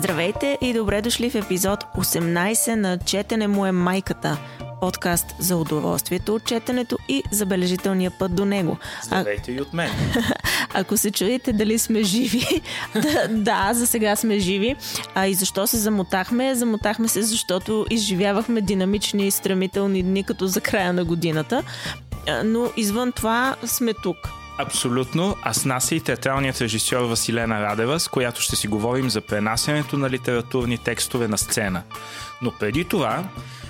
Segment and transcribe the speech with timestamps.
[0.00, 4.38] Здравейте и добре дошли в епизод 18 на Четене му е майката.
[4.80, 8.78] Подкаст за удоволствието от четенето и забележителния път до него.
[9.02, 9.54] Здравейте а...
[9.54, 9.90] и от мен.
[10.74, 12.62] Ако се чуете дали сме живи,
[12.94, 14.76] да, да, за сега сме живи.
[15.14, 16.54] А и защо се замотахме?
[16.54, 21.62] Замотахме се, защото изживявахме динамични и стремителни дни като за края на годината.
[22.44, 24.39] Но извън това сме тук.
[24.60, 25.36] Абсолютно.
[25.42, 29.20] А с нас е и театралният режисьор Василена Радева, с която ще си говорим за
[29.20, 31.82] пренасянето на литературни текстове на сцена.
[32.42, 33.24] Но преди това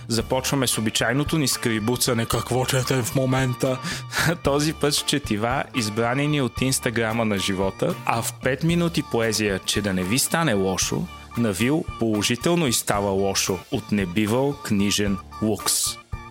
[0.09, 3.79] започваме с обичайното ни скрибуцане какво четем в момента.
[4.43, 9.59] Този път с четива, избрани ни от инстаграма на живота, а в 5 минути поезия,
[9.59, 11.07] че да не ви стане лошо,
[11.39, 15.75] навил положително и става лошо от небивал книжен лукс.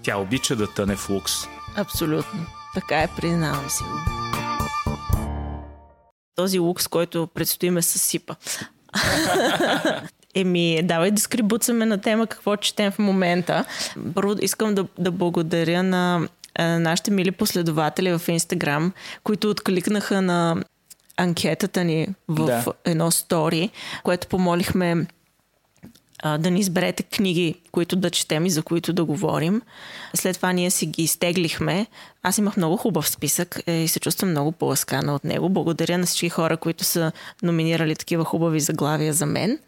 [0.04, 1.34] Тя обича да тъне в лукс.
[1.76, 2.46] Абсолютно.
[2.74, 4.38] Така е, признавам си го
[6.40, 8.35] този лукс, който предстои ме съсипа.
[10.35, 13.65] Еми, давай да скрибуцаме на тема какво четем в момента.
[14.15, 16.27] Първо искам да, да благодаря на
[16.59, 20.63] нашите мили последователи в Инстаграм, които откликнаха на
[21.18, 22.65] анкетата ни в да.
[22.85, 23.70] едно стори,
[24.03, 25.05] което помолихме
[26.23, 29.62] а, да ни изберете книги, които да четем и за които да говорим.
[30.13, 31.87] След това ние си ги изтеглихме.
[32.23, 35.49] Аз имах много хубав списък е, и се чувствам много по-ласкана от него.
[35.49, 37.12] Благодаря на всички хора, които са
[37.43, 39.59] номинирали такива хубави заглавия за мен.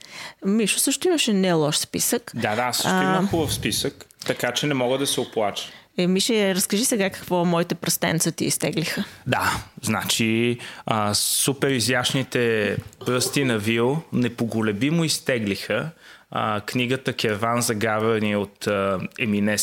[0.46, 2.32] Мишо също имаше не лош списък.
[2.36, 3.04] Да, да, също а...
[3.04, 5.72] имах хубав списък, така че не мога да се оплача.
[5.98, 9.04] Е, Мише, разкажи сега какво моите пръстенца ти изтеглиха.
[9.28, 15.90] Да, значи а, супер изящните пръсти на Вил непоголебимо изтеглиха
[16.32, 19.58] а, книгата Керван за гавани от а, Емине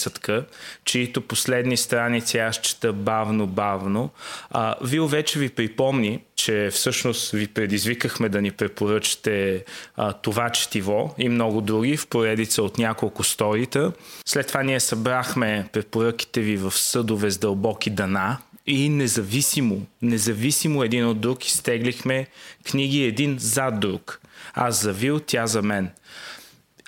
[0.84, 4.10] чието последни страници аз чета бавно-бавно.
[4.82, 9.64] Вил вече ви припомни, че всъщност ви предизвикахме да ни препоръчате
[9.96, 13.92] а, това четиво и много други в поредица от няколко сторита.
[14.26, 21.06] След това ние събрахме препоръките ви в съдове с дълбоки дана, и независимо, независимо един
[21.06, 22.26] от друг изтеглихме
[22.70, 24.20] книги един зад друг.
[24.54, 25.90] Аз за Вил, тя за мен.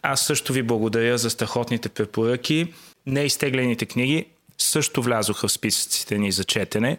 [0.02, 2.74] Аз също ви благодаря за страхотните препоръки.
[3.06, 4.26] Неизтеглените книги
[4.58, 6.98] също влязоха в списъците ни за четене.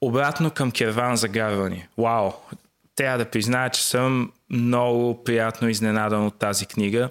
[0.00, 1.86] Обратно към Керван за гарвани.
[1.98, 2.32] Вау!
[2.96, 7.10] Трябва да призная, че съм много приятно изненадан от тази книга,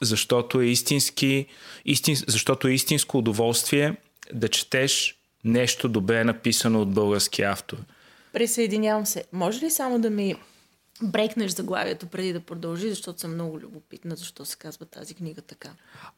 [0.00, 1.46] защото е, истински,
[1.84, 3.96] истин, защото е истинско удоволствие
[4.32, 7.76] да четеш нещо добре написано от български автор.
[8.32, 9.24] Присъединявам се.
[9.32, 10.34] Може ли само да ми
[11.02, 15.70] брейкнеш заглавието преди да продължи, защото съм много любопитна, защо се казва тази книга така.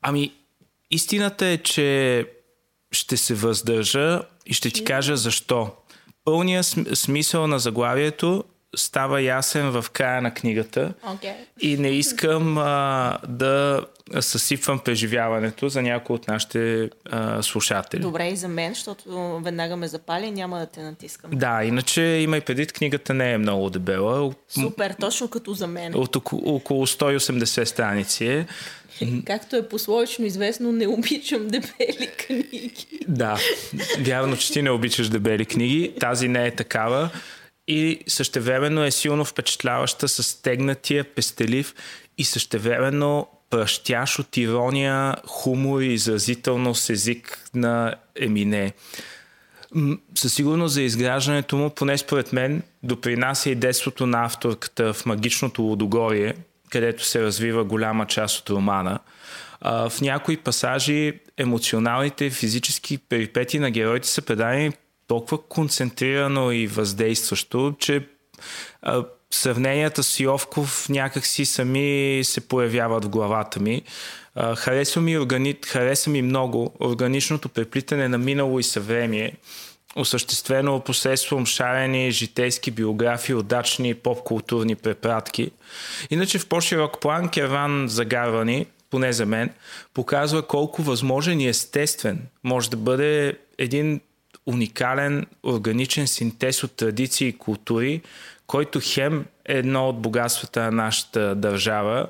[0.03, 0.35] Ами,
[0.91, 2.27] истината е, че
[2.93, 5.71] ще се въздържа и ще ти кажа защо.
[6.25, 8.45] Пълният смисъл на заглавието
[8.77, 11.35] става ясен в края на книгата okay.
[11.61, 13.85] и не искам а, да
[14.21, 18.01] съсипвам преживяването за някои от нашите а, слушатели.
[18.01, 21.31] Добре и за мен, защото веднага ме запали и няма да те натискам.
[21.35, 24.33] Да, иначе има и предвид, книгата не е много дебела.
[24.49, 25.95] Супер, точно като за мен.
[25.95, 28.47] От около, около 180 страници е.
[29.27, 32.87] Както е пословично известно, не обичам дебели книги.
[33.09, 33.39] Да,
[34.01, 35.95] вярно, че ти не обичаш дебели книги.
[36.01, 37.11] Тази не е такава
[37.69, 41.75] и същевременно е силно впечатляваща с стегнатия, пестелив
[42.19, 48.73] и същевременно пръщяш от ирония, хумор и изразителност език на Емине.
[50.15, 55.63] Със сигурност за изграждането му, поне според мен, допринася и детството на авторката в магичното
[55.63, 56.35] Лодогорие,
[56.71, 58.99] където се развива голяма част от романа.
[59.63, 64.73] В някои пасажи емоционалните физически перипети на героите са предадени
[65.07, 68.07] толкова концентрирано и въздействащо, че
[69.35, 73.83] сравненията с Йовков някакси сами се появяват в главата ми.
[74.57, 75.57] Харесва, ми органи...
[75.67, 79.33] харесва ми много органичното преплитане на минало и съвремие,
[79.97, 85.51] осъществено посредством шарени житейски биографии, удачни поп-културни препратки.
[86.11, 89.51] Иначе в по-широк план Керван Загарвани, поне за мен,
[89.95, 94.01] показва колко възможен и естествен може да бъде един
[94.47, 98.01] уникален органичен синтез от традиции и култури,
[98.47, 102.07] който хем е едно от богатствата на нашата държава,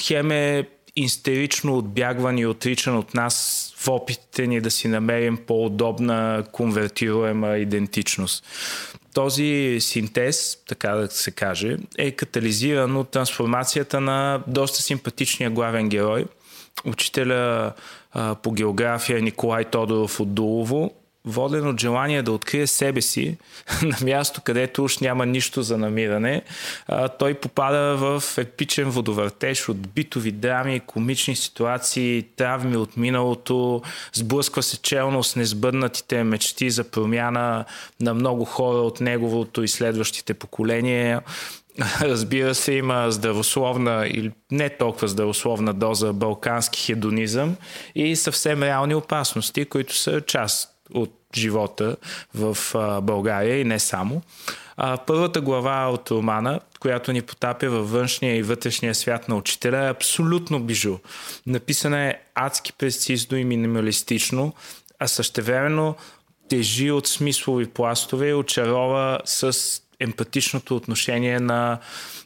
[0.00, 6.44] хем е истерично отбягван и отричан от нас в опитите ни да си намерим по-удобна
[6.52, 8.46] конвертируема идентичност.
[9.14, 16.26] Този синтез, така да се каже, е катализиран от трансформацията на доста симпатичния главен герой,
[16.84, 17.72] учителя
[18.42, 23.36] по география Николай Тодоров от Дулово, воден от желание да открие себе си
[23.82, 26.42] на място, където уж няма нищо за намиране,
[27.18, 33.82] той попада в епичен водовъртеж от битови драми, комични ситуации, травми от миналото,
[34.12, 37.64] сблъсква се челно с несбъднатите мечти за промяна
[38.00, 41.22] на много хора от неговото и следващите поколения.
[42.00, 47.56] Разбира се, има здравословна или не толкова здравословна доза балкански хедонизъм
[47.94, 51.96] и съвсем реални опасности, които са част от живота
[52.34, 52.56] в
[53.02, 54.22] България и не само.
[55.06, 59.90] Първата глава от романа, която ни потапя във външния и вътрешния свят на учителя е
[59.90, 60.98] абсолютно бижу.
[61.46, 64.54] Написана е адски прецизно и минималистично,
[64.98, 65.96] а същевременно
[66.48, 69.56] тежи от смислови пластове и очарова с
[70.00, 71.78] емпатичното отношение на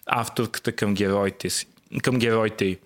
[0.07, 1.67] авторката към героите, си,
[2.03, 2.79] към героите й.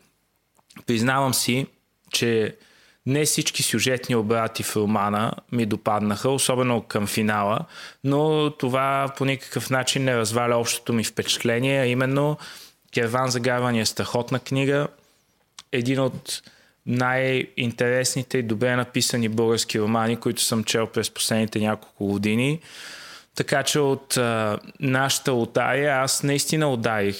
[0.86, 1.66] Признавам си,
[2.10, 2.56] че
[3.06, 7.58] не всички сюжетни обрати в романа ми допаднаха, особено към финала,
[8.04, 12.38] но това по никакъв начин не разваля общото ми впечатление, а именно
[12.94, 14.88] Керван загарване е страхотна книга,
[15.72, 16.42] един от
[16.86, 22.60] най-интересните и добре написани български романи, които съм чел през последните няколко години.
[23.34, 27.16] Така че от а, нашата лотария аз наистина ударих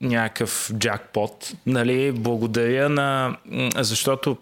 [0.00, 1.52] някакъв джакпот.
[1.66, 3.36] Нали, благодаря на...
[3.76, 4.36] Защото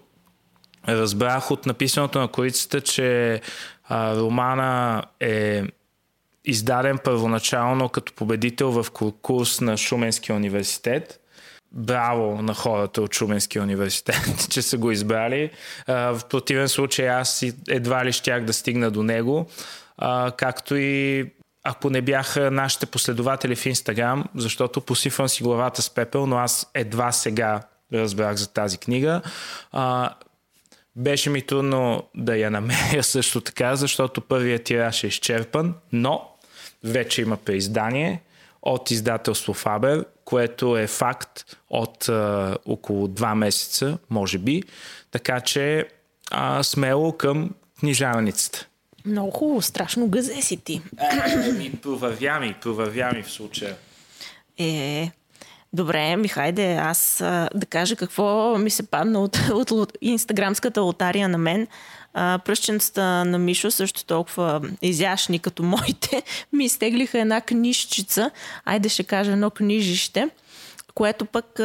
[0.89, 3.41] разбрах от написаното на корицата, че
[3.89, 5.63] а, романа е
[6.45, 11.21] издаден първоначално като победител в конкурс на Шуменския университет.
[11.73, 15.51] Браво на хората от Шуменския университет, че са го избрали.
[15.87, 19.47] А, в противен случай аз едва ли щях да стигна до него
[19.99, 21.27] а, както и
[21.65, 26.71] ако не бяха нашите последователи в Инстаграм, защото посифвам си главата с пепел, но аз
[26.75, 27.61] едва сега
[27.93, 29.23] разбрах за тази книга.
[29.73, 30.15] А,
[30.99, 36.31] беше ми трудно да я намеря също така, защото първият тираж е изчерпан, но
[36.85, 38.21] вече има преиздание
[38.63, 44.63] от издателство Фабер, което е факт от а, около два месеца, може би.
[45.11, 45.89] Така че
[46.31, 47.51] а, смело към
[47.81, 48.67] книжарницата.
[49.05, 50.83] Много хубаво, страшно гъзе си ти.
[51.59, 53.77] Ми, провървя ми, провървя ми в случая.
[54.59, 55.11] Е,
[55.73, 57.17] добре, ми хайде, аз
[57.55, 61.67] да кажа какво ми се падна от, от, от инстаграмската лотария на мен.
[62.15, 66.23] А, пръщенцата на Мишо, също толкова изящни като моите,
[66.53, 68.31] ми изтеглиха една книжчица,
[68.65, 70.29] айде ще кажа едно книжище,
[70.95, 71.61] което пък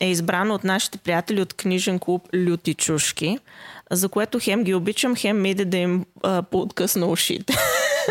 [0.00, 3.38] е избрано от нашите приятели от книжен клуб Люти чушки
[3.92, 7.54] за което хем ги обичам, хем ми иде да им а, пооткъсна ушите.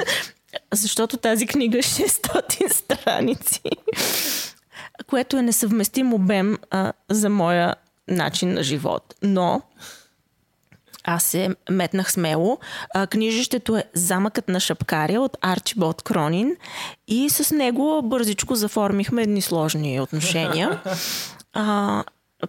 [0.74, 3.62] Защото тази книга е 600 страници,
[5.08, 7.76] което е несъвместим обем а, за моя
[8.08, 9.16] начин на живот.
[9.24, 9.62] Но
[11.04, 12.60] аз се метнах смело.
[12.94, 16.56] А, книжището е Замъкът на шапкаря от Арчиболд Кронин
[17.08, 20.82] и с него бързичко заформихме едни сложни отношения.
[21.54, 22.04] А,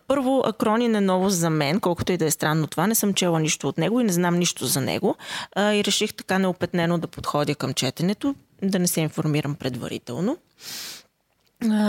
[0.09, 2.87] първо, Акронин е ново за мен, колкото и да е странно това.
[2.87, 5.17] Не съм чела нищо от него и не знам нищо за него.
[5.57, 10.37] А, и реших така неопетнено да подходя към четенето, да не се информирам предварително.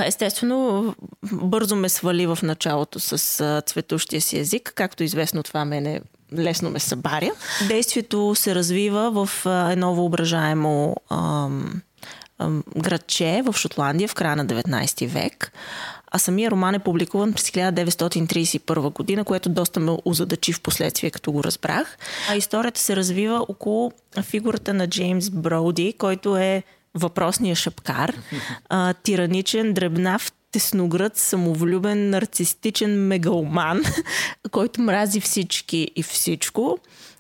[0.06, 0.96] Естествено,
[1.32, 4.74] бързо ме свали в началото с цветущия си език.
[4.76, 6.02] Както известно, това мене
[6.38, 7.32] лесно ме събаря.
[7.68, 11.82] Действието се развива в едно въображаемо ам,
[12.40, 15.52] ам, градче в Шотландия в края на 19 век
[16.16, 21.32] а самия роман е публикуван през 1931 година, което доста ме озадачи в последствие, като
[21.32, 21.98] го разбрах.
[22.30, 26.64] А историята се развива около фигурата на Джеймс Броуди, който е
[26.96, 28.16] въпросния шапкар,
[28.70, 33.84] а, тираничен, дребнав, тесноград, самовлюбен, нарцистичен мегалман,
[34.52, 36.78] който мрази всички и всичко.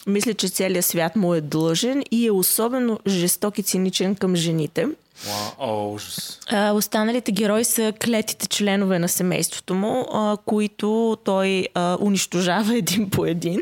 [0.07, 4.87] Мисля, че целият свят му е длъжен и е особено жесток и циничен към жените.
[5.25, 6.39] Wow, ужас.
[6.49, 13.09] А, останалите герои са клетите членове на семейството му, а, които той а, унищожава един
[13.09, 13.61] по един.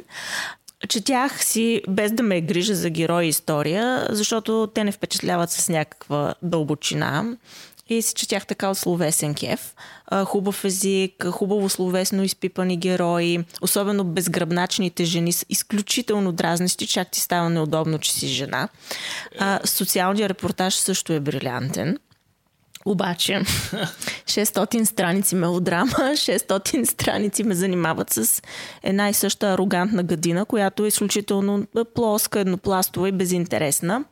[0.90, 6.34] Четях си, без да ме грижа за герой история, защото те не впечатляват с някаква
[6.42, 7.38] дълбочина
[7.90, 9.74] и си четях така от словесен кеф.
[10.26, 17.50] Хубав език, хубаво словесно изпипани герои, особено безгръбначните жени са изключително дразнещи, чак ти става
[17.50, 18.70] неудобно, че си жена.
[19.64, 21.98] Социалният репортаж също е брилянтен.
[22.86, 23.34] Обаче
[24.26, 28.42] 600 страници мелодрама, 600 страници ме занимават с
[28.84, 34.04] една и съща арогантна гадина, която е изключително плоска, еднопластова и безинтересна.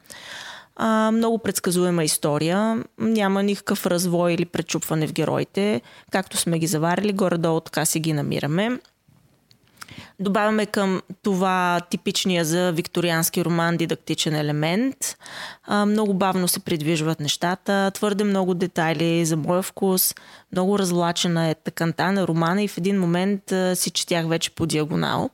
[0.76, 2.84] А, много предсказуема история.
[2.98, 5.82] Няма никакъв развой или пречупване в героите.
[6.12, 8.80] Както сме ги заварили, горе-долу така си ги намираме.
[10.22, 15.18] Добавяме към това типичния за викториански роман дидактичен елемент.
[15.64, 20.16] А, много бавно се придвижват нещата, твърде много детайли за моя вкус,
[20.52, 24.66] много разлачена е тъканта на романа и в един момент а, си четях вече по
[24.66, 25.30] диагонал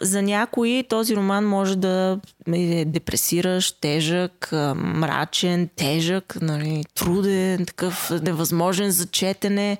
[0.00, 2.18] за някои този роман може да
[2.54, 9.78] е депресиращ, тежък, мрачен, тежък, нали, труден, такъв невъзможен за четене,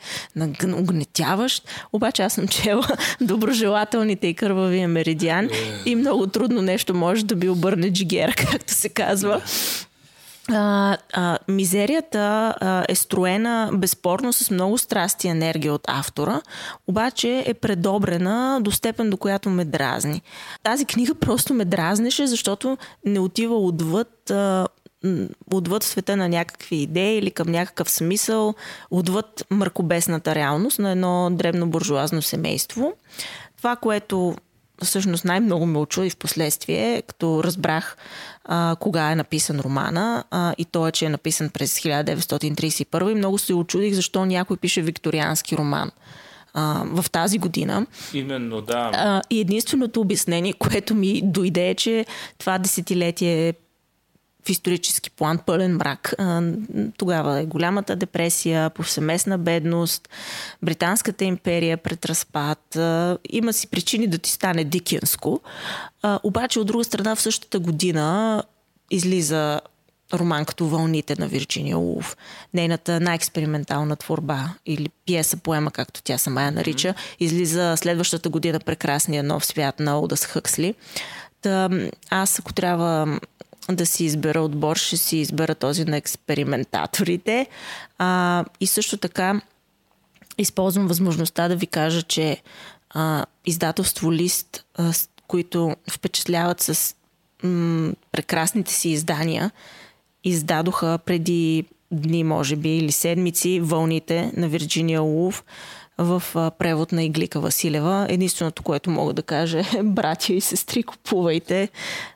[0.76, 1.68] огнетяващ.
[1.92, 2.86] Обаче аз съм чела
[3.20, 5.86] доброжелателните и кървавия меридиан yeah.
[5.86, 9.40] и много трудно нещо може да би обърне джигера, както се казва.
[9.40, 9.86] Yeah.
[10.50, 16.40] А, а, мизерията а, е строена безспорно с много страсти и енергия от автора,
[16.86, 20.22] обаче е предобрена до степен, до която ме дразни.
[20.62, 24.68] Тази книга просто ме дразнеше, защото не отива отвъд а,
[25.52, 28.54] отвъд света на някакви идеи или към някакъв смисъл,
[28.90, 32.92] отвъд мъркобесната реалност на едно дребно буржуазно семейство.
[33.56, 34.34] Това, което
[34.84, 37.96] всъщност най-много ме очуди в последствие, като разбрах
[38.44, 43.14] а, кога е написан романа а, и то е, че е написан през 1931 и
[43.14, 45.90] много се очудих защо някой пише викториански роман
[46.54, 47.86] а, в тази година.
[48.14, 48.90] Именно, да.
[48.94, 52.06] А, и единственото обяснение, което ми дойде е, че
[52.38, 53.52] това десетилетие е
[54.46, 56.14] в исторически план пълен мрак.
[56.96, 60.08] Тогава е голямата депресия, повсеместна бедност,
[60.62, 62.78] Британската империя пред разпад.
[63.30, 65.40] Има си причини да ти стане дикенско.
[66.22, 68.42] Обаче от друга страна в същата година
[68.90, 69.60] излиза
[70.14, 72.16] роман като Вълните на Вирджиния Улф.
[72.54, 79.22] Нейната най-експериментална творба или пиеса, поема, както тя сама я нарича, излиза следващата година Прекрасния
[79.22, 80.74] нов свят на Олдас Хъксли.
[81.42, 81.68] Та,
[82.10, 83.18] аз ако трябва
[83.70, 87.46] да си избера отбор, ще си избера този на експериментаторите.
[87.98, 89.40] А, и също така
[90.38, 92.42] използвам възможността да ви кажа, че
[92.90, 94.92] а, издателство Лист, а,
[95.26, 96.94] които впечатляват с
[97.42, 99.50] м, прекрасните си издания,
[100.24, 105.44] издадоха преди дни, може би, или седмици вълните на Вирджиния Улф
[105.98, 106.22] в
[106.58, 108.06] превод на Иглика Василева.
[108.08, 111.68] Единственото, което мога да кажа е, братя и сестри, купувайте.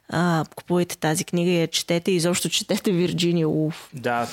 [0.09, 2.11] А, купувайте тази книга и я четете.
[2.11, 3.91] И изобщо четете Вирджиния Улф.
[3.95, 4.29] Да,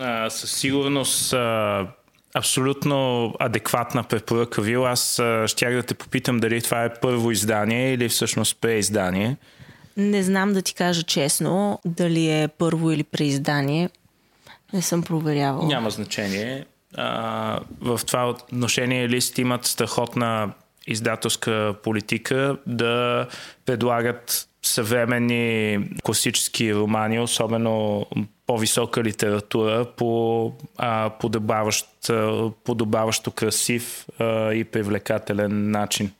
[0.00, 1.86] а, със сигурност а,
[2.34, 4.74] абсолютно адекватна препоръка ви.
[4.74, 9.36] Аз а, щях да те попитам дали това е първо издание или всъщност преиздание.
[9.96, 13.90] Не знам да ти кажа честно дали е първо или преиздание.
[14.72, 15.66] Не съм проверявала.
[15.66, 16.64] Няма значение
[17.80, 20.52] в това отношение лист имат страхотна
[20.86, 23.26] издателска политика да
[23.64, 28.06] предлагат съвременни класически романи, особено
[28.46, 31.86] по-висока литература по а, подобаващ,
[32.64, 36.12] подобаващо красив а, и привлекателен начин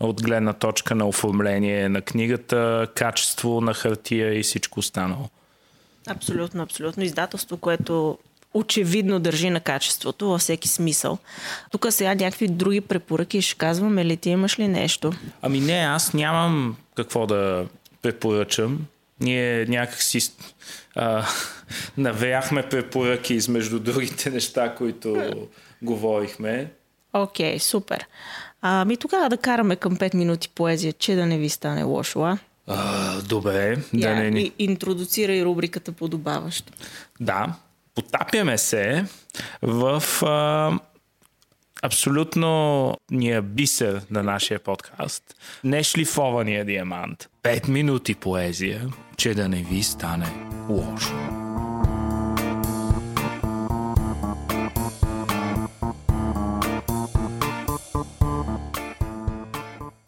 [0.00, 5.28] от гледна точка на оформление на книгата, качество на хартия и всичко останало.
[6.06, 7.02] Абсолютно, абсолютно.
[7.02, 8.18] Издателство, което
[8.58, 11.18] очевидно държи на качеството във всеки смисъл.
[11.70, 15.12] Тук сега някакви други препоръки ще казваме ли ти имаш ли нещо?
[15.42, 17.66] Ами не, аз нямам какво да
[18.02, 18.86] препоръчам.
[19.20, 20.20] Ние някакси
[20.96, 21.26] а,
[21.96, 25.32] навяхме препоръки измежду другите неща, които
[25.82, 26.70] говорихме.
[27.12, 28.06] Окей, okay, супер.
[28.62, 32.38] Ами тогава да караме към 5 минути поезия, че да не ви стане лошо, а?
[32.68, 33.76] Uh, добре.
[33.76, 34.52] Yeah, да не ни...
[34.58, 36.72] Интродуцирай рубриката подобаващо.
[37.20, 37.54] Да,
[37.98, 39.04] потапяме се
[39.62, 40.72] в а,
[41.82, 45.22] абсолютно ния бисер на нашия подкаст.
[45.64, 47.28] Нешлифования диамант.
[47.42, 48.82] Пет минути поезия,
[49.16, 50.26] че да не ви стане
[50.68, 51.14] лошо.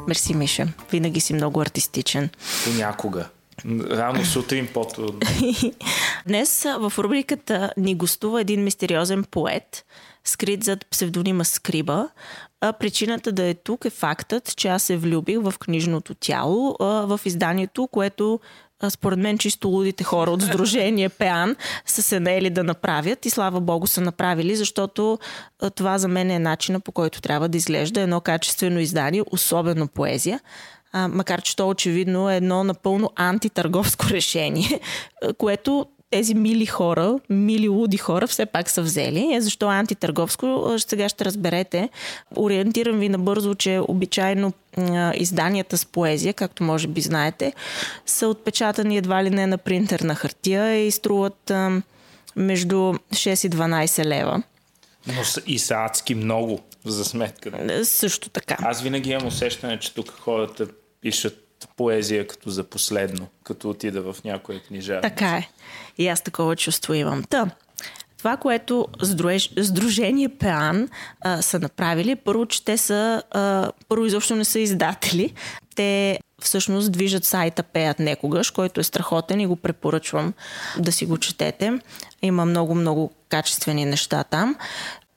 [0.09, 0.69] Мерси, Миша.
[0.93, 2.31] Винаги си много артистичен.
[2.65, 3.29] Понякога.
[3.67, 5.21] Рано сутрин по-трудно.
[6.27, 9.85] Днес в рубриката ни гостува един мистериозен поет,
[10.25, 12.09] скрит зад псевдонима Скриба.
[12.61, 17.21] А причината да е тук е фактът, че аз се влюбих в книжното тяло в
[17.25, 18.41] изданието, което
[18.89, 23.61] според мен чисто лудите хора от Сдружение Пеан са се наели да направят и слава
[23.61, 25.19] богу са направили, защото
[25.75, 30.41] това за мен е начина по който трябва да изглежда едно качествено издание, особено поезия
[30.93, 34.81] а, макар че то очевидно е едно напълно антитърговско решение,
[35.39, 39.35] което тези мили хора, мили луди хора все пак са взели.
[39.35, 41.89] Е, защо е антитърговско, сега ще разберете.
[42.37, 44.53] Ориентирам ви набързо, че обичайно
[45.15, 47.53] изданията с поезия, както може би знаете,
[48.07, 51.53] са отпечатани едва ли не на принтер на хартия и струват
[52.37, 54.43] между 6 и 12 лева.
[55.07, 56.61] Но и са адски много.
[56.85, 57.85] за сметка.
[57.85, 58.57] Също така.
[58.63, 60.67] Аз винаги имам усещане, че тук хората
[61.01, 65.01] пишат поезия като за последно, като отида в някоя книжа.
[65.03, 65.49] Така е.
[65.99, 67.25] И аз такова чувство имам.
[67.25, 67.51] Та,
[68.21, 68.89] това, което
[69.63, 70.89] Сдружение Пеан
[71.21, 75.33] а, са направили, първо, че те са, а, първо изобщо не са издатели.
[75.75, 80.33] Те всъщност движат сайта Пеят некогаш, който е страхотен и го препоръчвам
[80.79, 81.79] да си го четете.
[82.23, 84.57] Има много-много качествени неща там.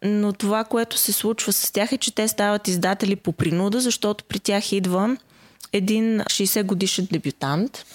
[0.04, 4.24] Но това, което се случва с тях е, че те стават издатели по принуда, защото
[4.24, 5.18] при тях идва
[5.74, 7.86] един 60 годишен дебютант,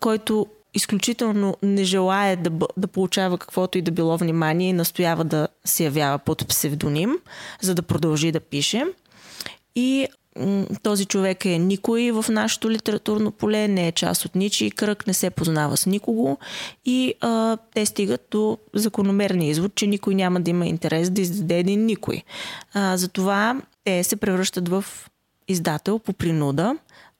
[0.00, 5.48] който изключително не желая да, да получава каквото и да било внимание и настоява да
[5.64, 7.18] се явява под псевдоним,
[7.62, 8.84] за да продължи да пише.
[9.74, 10.08] И
[10.82, 15.14] този човек е никой в нашето литературно поле, не е част от ничий кръг, не
[15.14, 16.38] се познава с никого
[16.84, 21.58] и а, те стигат до закономерния извод, че никой няма да има интерес да издаде
[21.58, 22.22] един никой.
[22.74, 24.84] А, затова те се превръщат в
[25.48, 26.76] издател по принуда.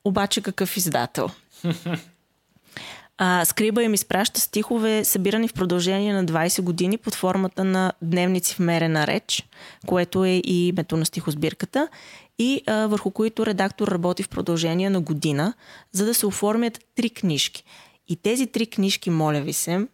[0.09, 1.29] Обаче какъв издател?
[3.17, 8.55] А, Скриба им изпраща стихове, събирани в продължение на 20 години под формата на дневници
[8.55, 9.47] в мерена реч,
[9.87, 11.87] което е и името на стихосбирката,
[12.39, 15.53] и а, върху които редактор работи в продължение на година,
[15.91, 17.63] за да се оформят три книжки.
[18.07, 19.87] И тези три книжки, моля ви се,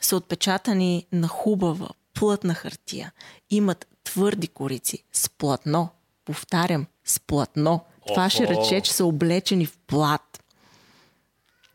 [0.00, 3.12] са отпечатани на хубава, плътна хартия.
[3.50, 5.88] Имат твърди корици с платно.
[6.24, 7.80] Повтарям, с платно.
[8.06, 10.42] Това ще рече, че са облечени в плат.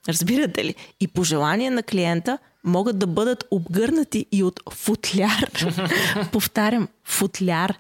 [0.08, 0.76] Разбирате ли?
[1.00, 5.52] И по желание на клиента могат да бъдат обгърнати и от футляр.
[6.32, 7.80] Повтарям, футляр.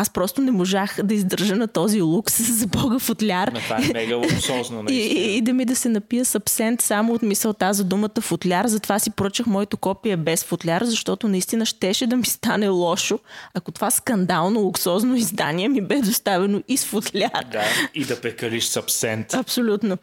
[0.00, 3.50] Аз просто не можах да издържа на този лукс за бога футляр.
[3.54, 6.80] Но това е мега луксозно, и, и, и да ми да се напия с абсент
[6.80, 8.66] само от мисълта за думата футляр.
[8.66, 13.18] Затова си поръчах моето копие без футляр, защото наистина щеше да ми стане лошо,
[13.54, 17.44] ако това скандално луксозно издание ми бе доставено и с футляр.
[17.52, 17.64] Да,
[17.94, 19.34] и да пекалиш с абсент.
[19.34, 19.98] Абсолютно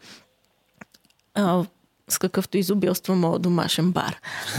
[1.34, 1.64] а,
[2.08, 4.16] с какъвто изобилства моят домашен бар.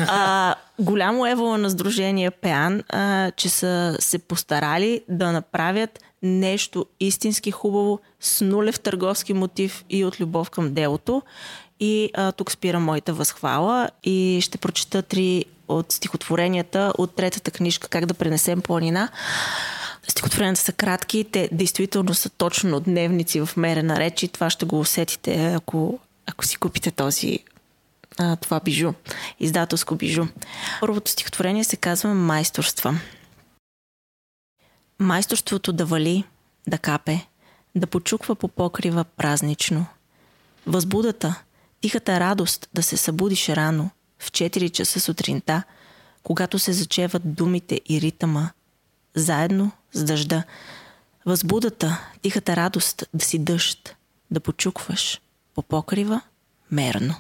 [0.08, 7.52] А, голямо евола на Сдружение Пеан, а, че са се постарали да направят нещо истински
[7.52, 11.22] хубаво с нулев търговски мотив и от любов към делото.
[11.80, 17.88] И а, тук спира моята възхвала и ще прочета три от стихотворенията от третата книжка
[17.88, 19.10] Как да пренесем планина.
[20.08, 24.80] Стихотворенията са кратки, те действително са точно дневници в мерена реч и това ще го
[24.80, 27.40] усетите, ако ако си купите този
[28.18, 28.94] а, това бижу,
[29.40, 30.26] издателско бижу.
[30.80, 33.00] Първото стихотворение се казва Майсторства.
[35.00, 36.24] Майсторството да вали,
[36.68, 37.28] да капе,
[37.76, 39.86] да почуква по покрива празнично.
[40.68, 41.42] Възбудата,
[41.82, 43.90] тихата радост да се събудиш рано,
[44.20, 45.64] в 4 часа сутринта,
[46.24, 48.50] когато се зачеват думите и ритъма,
[49.16, 50.44] заедно с дъжда.
[51.26, 53.96] Възбудата, тихата радост да си дъжд,
[54.32, 55.22] да почукваш,
[55.62, 56.22] по покрива
[56.72, 57.16] мерно.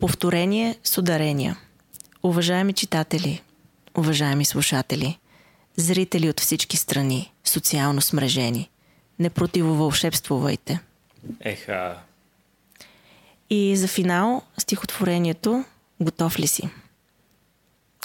[0.00, 1.58] Повторение с ударения.
[2.22, 3.42] Уважаеми читатели,
[3.94, 5.18] уважаеми слушатели,
[5.76, 8.70] зрители от всички страни, социално смрежени,
[9.18, 10.80] не противовълшебствувайте.
[11.40, 11.98] Еха.
[13.50, 15.64] И за финал стихотворението
[16.00, 16.70] Готов ли си?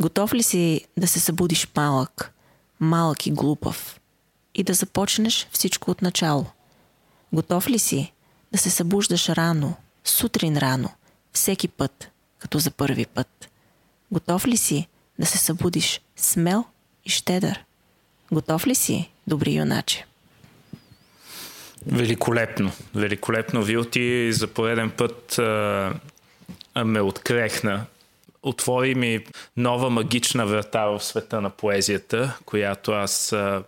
[0.01, 2.33] Готов ли си да се събудиш малък,
[2.79, 3.99] малък и глупав
[4.55, 6.45] и да започнеш всичко от начало?
[7.35, 8.13] Готов ли си
[8.51, 10.89] да се събуждаш рано, сутрин рано,
[11.33, 13.49] всеки път, като за първи път?
[14.11, 14.87] Готов ли си
[15.19, 16.63] да се събудиш смел
[17.05, 17.63] и щедър?
[18.31, 20.05] Готов ли си, добри юначе?
[21.87, 23.63] Великолепно, великолепно.
[23.63, 25.93] Вилти за пореден път а,
[26.85, 27.85] ме открехна.
[28.43, 29.25] Отвори ми
[29.57, 33.63] нова магична врата в света на поезията, която аз а,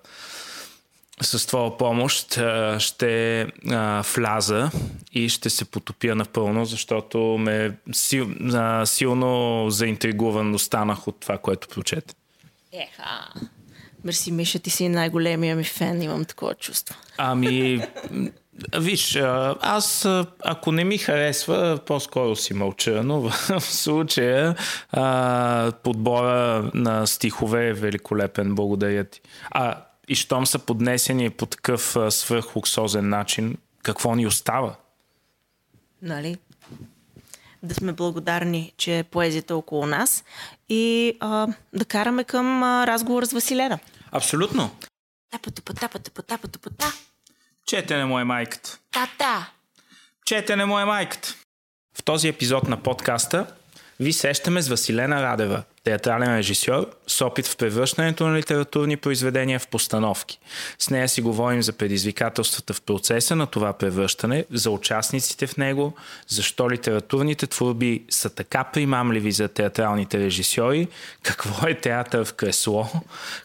[1.21, 2.39] с твоя помощ
[2.79, 4.71] ще а, вляза
[5.13, 11.67] и ще се потопя напълно, защото ме сил, а, силно заинтригуван останах от това, което
[11.67, 12.15] прочете.
[12.71, 13.33] Еха.
[14.03, 16.95] Мерси, Миша, ти си най-големия ми фен, имам такова чувство.
[17.17, 17.81] Ами,
[18.77, 19.15] виж,
[19.61, 20.07] аз
[20.43, 23.21] ако не ми харесва, по-скоро си мълча, но
[23.59, 24.55] в случая
[24.91, 29.21] а, подбора на стихове е великолепен, благодаря ти.
[29.51, 29.75] А
[30.07, 34.75] и щом са поднесени по такъв свърхлуксозен начин, какво ни остава?
[36.01, 36.37] Нали?
[37.63, 40.23] Да сме благодарни, че е поезията около нас
[40.69, 43.79] и а, да караме към а, разговор с Василена.
[44.11, 44.71] Абсолютно.
[45.31, 46.93] Тапа-тупа, тапа-тупа, тапа-тупа, та.
[47.65, 48.77] Четене му е майката.
[48.91, 49.49] Та-та.
[50.25, 51.35] Четене му е майката.
[51.97, 53.47] В този епизод на подкаста
[53.99, 59.67] ви сещаме с Василена Радева, театрален режисьор с опит в превръщането на литературни произведения в
[59.67, 60.39] постановки.
[60.79, 65.93] С нея си говорим за предизвикателствата в процеса на това превръщане, за участниците в него,
[66.27, 70.87] защо литературните творби са така примамливи за театралните режисьори,
[71.21, 72.87] какво е театър в кресло,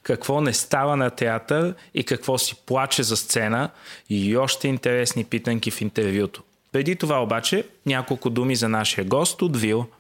[0.03, 3.71] какво не става на театър и какво си плаче за сцена
[4.11, 6.43] и още интересни питанки в интервюто.
[6.73, 9.87] Преди това обаче няколко думи за нашия гост от Вил–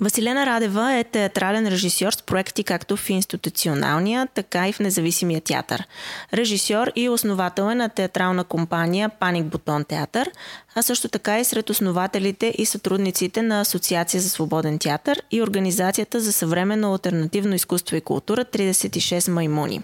[0.00, 5.86] Василена Радева е театрален режисьор с проекти както в институционалния, така и в независимия театър.
[6.32, 10.30] Режисьор и основател е на театрална компания Паник Бутон театър,
[10.74, 16.20] а също така и сред основателите и сътрудниците на Асоциация за свободен театър и Организацията
[16.20, 19.82] за съвременно альтернативно изкуство и култура 36 маймуни.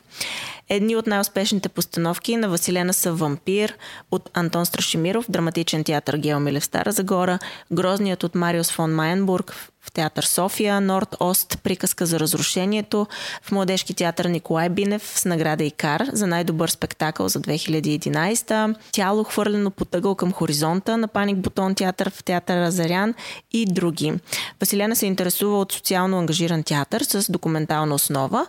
[0.68, 3.74] Едни от най-успешните постановки на Василена са Вампир
[4.10, 7.38] от Антон Страшимиров, драматичен театър Геомилев Стара Загора,
[7.72, 13.06] Грозният от Мариус фон Майенбург в театър София, Норд-Ост, приказка за разрушението,
[13.42, 19.70] в Младежки театър Николай Бинев с награда Икар за най-добър спектакъл за 2011, Тяло хвърлено
[19.70, 20.32] по тъгъл към
[20.80, 23.14] хоризонта на Паник Бутон театър в театър Азарян
[23.52, 24.12] и други.
[24.60, 28.46] Василена се интересува от социално ангажиран театър с документална основа.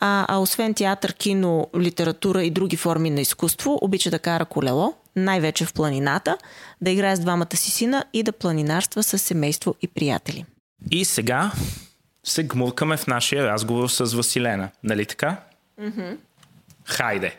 [0.00, 4.94] А, а освен театър, кино, литература и други форми на изкуство, обича да кара колело,
[5.16, 6.36] най-вече в планината,
[6.80, 10.44] да играе с двамата си сина и да планинарства с семейство и приятели.
[10.90, 11.52] И сега
[12.24, 14.68] се гмуркаме в нашия разговор с Василена.
[14.82, 15.36] Нали така?
[15.80, 16.16] Mm-hmm.
[16.84, 17.36] Хайде!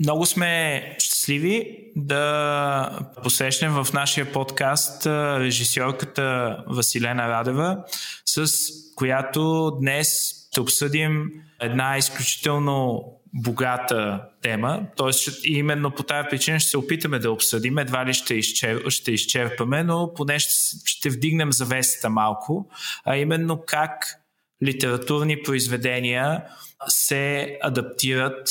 [0.00, 0.82] Много сме
[1.28, 7.84] щастливи да посрещнем в нашия подкаст режисьорката Василена Радева,
[8.24, 8.50] с
[8.96, 10.08] която днес
[10.50, 14.80] ще обсъдим една изключително богата тема.
[14.96, 17.78] Тоест, именно по тази причина ще се опитаме да обсъдим.
[17.78, 18.82] Едва ли ще, изчер...
[18.88, 20.52] ще изчерпаме, но поне ще,
[20.84, 22.70] ще вдигнем завесата малко.
[23.04, 24.20] А именно как
[24.64, 26.44] литературни произведения
[26.88, 28.50] се адаптират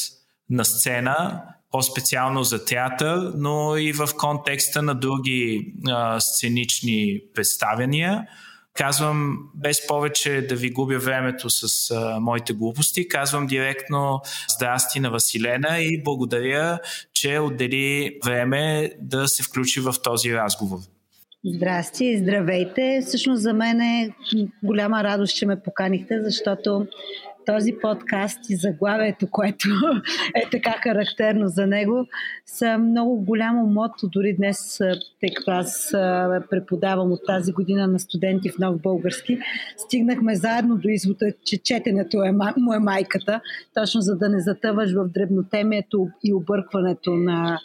[0.49, 8.27] на сцена, по-специално за театър, но и в контекста на други а, сценични представяния
[8.77, 13.07] Казвам без повече да ви губя времето с а, моите глупости.
[13.07, 16.79] Казвам директно здрасти на Василена и благодаря,
[17.13, 20.79] че отдели време да се включи в този разговор.
[21.45, 23.01] Здрасти здравейте.
[23.07, 24.09] Всъщност за мен е
[24.63, 26.87] голяма радост, че ме поканихте, защото
[27.47, 29.67] този подкаст и заглавието, което
[30.35, 32.05] е така характерно за него,
[32.45, 34.07] са много голямо мото.
[34.07, 34.77] Дори днес,
[35.21, 35.89] тъй като аз
[36.49, 39.39] преподавам от тази година на студенти в нов български,
[39.77, 43.41] стигнахме заедно до извода, че четенето е, му е майката,
[43.73, 47.59] точно за да не затъваш в дребнотемието и объркването на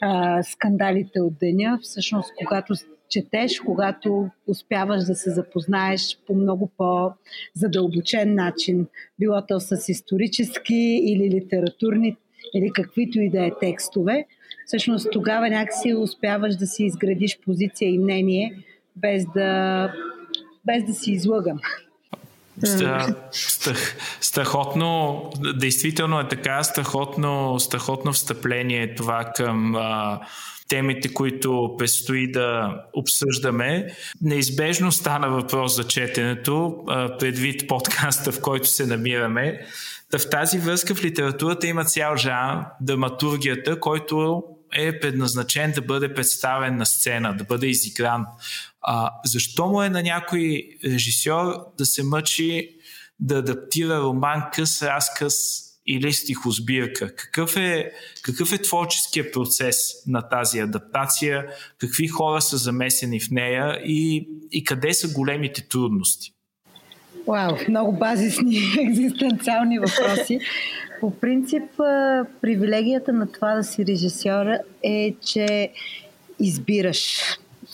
[0.00, 1.78] а, скандалите от деня.
[1.82, 2.74] Всъщност, когато
[3.08, 8.86] четеш, когато успяваш да се запознаеш по много по-задълбочен начин,
[9.18, 12.16] било то с исторически или литературни,
[12.54, 14.26] или каквито и да е текстове.
[14.66, 18.64] Всъщност тогава някакси успяваш да си изградиш позиция и мнение,
[18.96, 19.92] без да,
[20.64, 21.58] без да си излъган.
[24.20, 25.22] Страхотно,
[25.58, 30.20] действително е така, страхотно, страхотно встъпление това към а,
[30.68, 33.86] темите, които предстои да обсъждаме.
[34.20, 36.84] Неизбежно стана въпрос за четенето,
[37.18, 39.66] предвид подкаста, в който се намираме.
[40.10, 44.42] Та в тази връзка в литературата има цял жанр, драматургията, който
[44.76, 48.26] е предназначен да бъде представен на сцена, да бъде изигран.
[48.82, 52.70] А, защо му е на някой режисьор да се мъчи
[53.20, 57.14] да адаптира роман, къс разказ или стихосбирка.
[57.14, 61.46] Какъв е, какъв е творческия процес на тази адаптация?
[61.78, 66.32] Какви хора са замесени в нея и, и къде са големите трудности?
[67.28, 70.40] Вау, много базисни екзистенциални въпроси.
[71.00, 71.62] По принцип,
[72.40, 75.72] привилегията на това да си режисьора е, че
[76.40, 77.20] избираш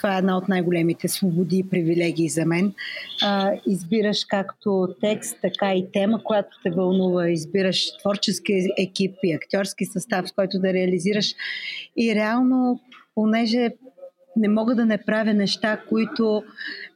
[0.03, 2.75] това е една от най-големите свободи и привилегии за мен.
[3.23, 7.29] А, избираш както текст, така и тема, която те вълнува.
[7.29, 11.35] Избираш творчески екип и актьорски състав, с който да реализираш.
[11.97, 12.81] И реално,
[13.15, 13.71] понеже
[14.37, 16.43] не мога да не правя неща, които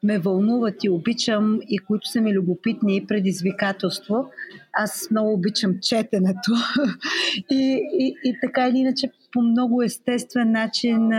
[0.03, 4.31] ме вълнуват и обичам и които са ми любопитни и предизвикателство.
[4.73, 6.53] Аз много обичам четенето
[7.51, 11.11] и, и, и така или иначе по много естествен начин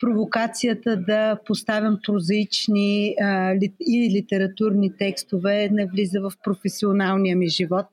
[0.00, 7.86] провокацията да поставям прозаични а, ли, и литературни текстове не влиза в професионалния ми живот.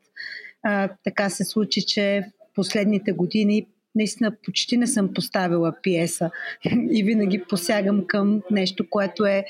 [0.64, 2.24] А, така се случи, че
[2.56, 6.30] последните години наистина почти не съм поставила пиеса
[6.92, 9.46] и винаги посягам към нещо, което е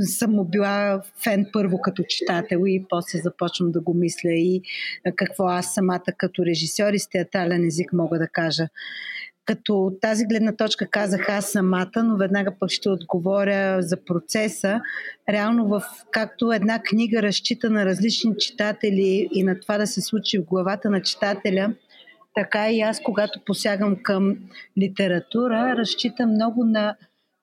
[0.00, 4.62] съм била фен първо като читател и после започвам да го мисля и
[5.16, 8.68] какво аз самата като режисьор и с театрален език мога да кажа.
[9.50, 14.80] Като тази гледна точка казах аз самата, но веднага пък ще отговоря за процеса.
[15.28, 20.38] Реално в както една книга разчита на различни читатели и на това да се случи
[20.38, 21.74] в главата на читателя,
[22.34, 24.36] така и аз, когато посягам към
[24.78, 26.96] литература, разчитам много на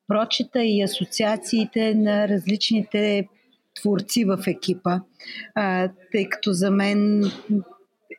[0.07, 3.27] прочита и асоциациите на различните
[3.81, 4.99] творци в екипа,
[5.55, 7.23] а, тъй като за мен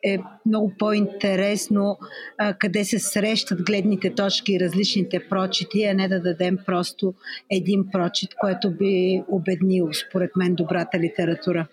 [0.04, 1.98] е много по-интересно
[2.38, 7.14] а, къде се срещат гледните точки и различните прочити, а не да дадем просто
[7.50, 11.66] един прочит, което би обеднил, според мен, добрата литература.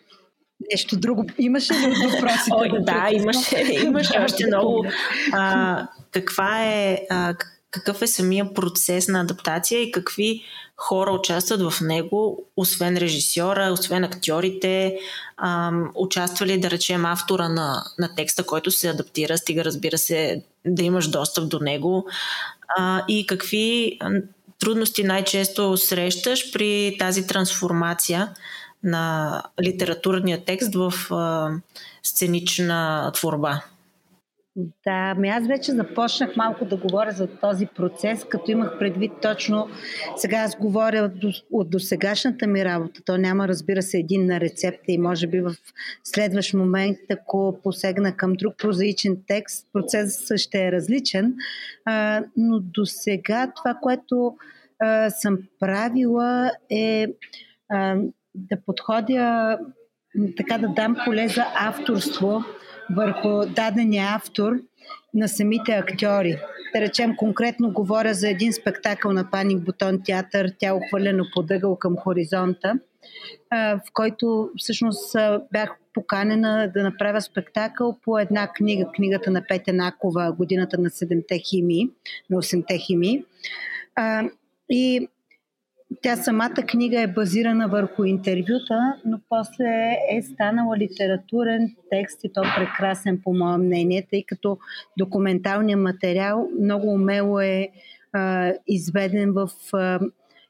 [0.71, 1.25] Нещо друго.
[1.37, 2.49] Имаше ли въпроси?
[2.51, 4.85] О, да, имаше, имаше още много.
[5.33, 7.33] А, каква е, а,
[7.75, 10.43] какъв е самия процес на адаптация и какви
[10.77, 14.97] хора участват в него, освен режисьора, освен актьорите,
[15.37, 20.43] ам, участва ли, да речем, автора на, на текста, който се адаптира, стига, разбира се,
[20.65, 22.07] да имаш достъп до него
[22.77, 23.99] а, и какви
[24.59, 28.29] трудности най-често срещаш при тази трансформация
[28.83, 31.51] на литературния текст в а,
[32.03, 33.61] сценична творба.
[34.57, 39.67] Да, ами аз вече започнах малко да говоря за този процес, като имах предвид точно,
[40.15, 44.83] сега аз говоря от, от досегашната ми работа, то няма разбира се един на рецепта
[44.87, 45.55] и може би в
[46.03, 51.33] следващ момент, ако посегна към друг прозаичен текст, процесът ще е различен,
[51.85, 54.35] а, но до сега това, което
[54.79, 57.07] а, съм правила е
[57.69, 57.95] а,
[58.35, 59.57] да подходя,
[60.37, 62.43] така да дам поле за авторство,
[62.89, 64.53] върху дадения автор
[65.13, 66.39] на самите актьори.
[66.73, 71.75] Да речем, конкретно говоря за един спектакъл на Паник Бутон театър, тя е охвърлено подъгъл
[71.75, 72.73] към хоризонта,
[73.51, 75.15] в който всъщност
[75.53, 81.39] бях поканена да направя спектакъл по една книга, книгата на Петя Накова, годината на седемте
[81.39, 81.89] химии,
[82.29, 83.23] на 8-те химии.
[84.69, 85.07] И
[86.01, 92.41] тя самата книга е базирана върху интервюта, но после е станала литературен текст и то
[92.57, 94.57] прекрасен по мое мнение, тъй като
[94.97, 97.69] документалният материал много умело е
[98.13, 99.99] а, изведен в а,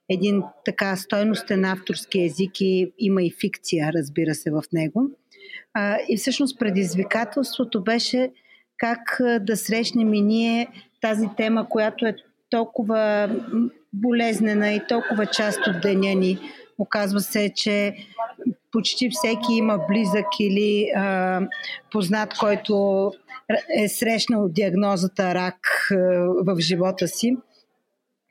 [0.09, 5.09] един така стойностен авторски език и има и фикция, разбира се, в него.
[5.73, 8.31] А, и всъщност предизвикателството беше
[8.77, 10.67] как да срещнем и ние
[11.01, 12.15] тази тема, която е
[12.49, 13.29] толкова
[13.93, 16.39] болезнена и толкова част от деня ни.
[16.77, 17.95] Оказва се, че
[18.71, 21.41] почти всеки има близък или а,
[21.91, 23.11] познат, който
[23.77, 25.95] е срещнал диагнозата рак а,
[26.45, 27.37] в живота си.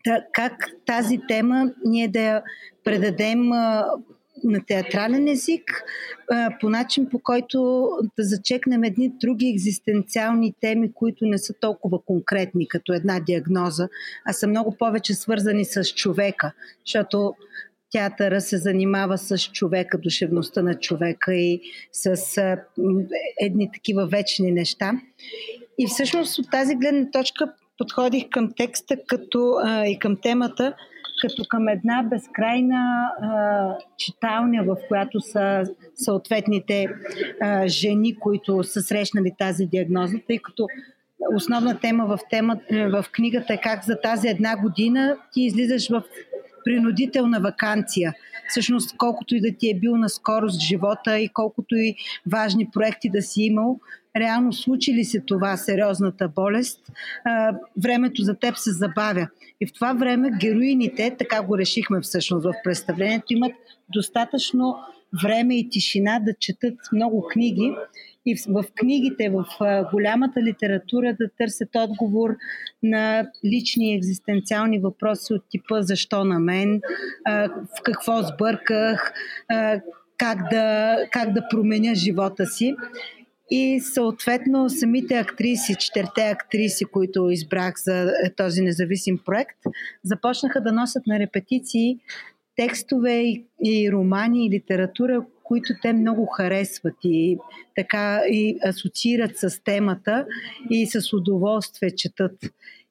[0.04, 0.52] Та, как
[0.86, 2.42] тази тема ние да я
[2.84, 3.86] предадем а,
[4.44, 5.82] на театрален език,
[6.60, 12.68] по начин по който да зачекнем едни други екзистенциални теми, които не са толкова конкретни
[12.68, 13.88] като една диагноза,
[14.24, 16.52] а са много повече свързани с човека,
[16.86, 17.34] защото
[17.92, 21.60] театъра се занимава с човека, душевността на човека и
[21.92, 22.36] с
[23.40, 24.92] едни такива вечни неща.
[25.78, 30.74] И всъщност от тази гледна точка подходих към текста като, а, и към темата
[31.28, 35.62] като към една безкрайна а, читалня, в която са
[35.94, 36.86] съответните
[37.40, 40.66] а, жени, които са срещнали тази диагноза, тъй като
[41.36, 46.02] основна тема в, тема, в книгата е как за тази една година ти излизаш в
[46.64, 48.14] принудителна вакансия.
[48.48, 51.94] Всъщност, колкото и да ти е бил на скорост живота и колкото и
[52.26, 53.80] важни проекти да си имал,
[54.16, 56.92] реално случи ли се това сериозната болест,
[57.82, 59.28] времето за теб се забавя.
[59.60, 63.52] И в това време героините, така го решихме всъщност в представлението, имат
[63.94, 64.76] достатъчно
[65.22, 67.74] време и тишина да четат много книги.
[68.26, 69.44] И в книгите, в
[69.92, 72.36] голямата литература да търсят отговор
[72.82, 76.80] на лични екзистенциални въпроси от типа защо на мен,
[77.26, 79.12] в какво сбърках,
[80.18, 82.76] как да, как да променя живота си.
[83.50, 89.58] И съответно самите актриси, четирте актриси, които избрах за този независим проект,
[90.02, 91.98] започнаха да носят на репетиции
[92.56, 97.38] текстове и, и романи и литература, които те много харесват и
[97.76, 100.26] така и асоциират с темата
[100.70, 102.32] и с удоволствие четат.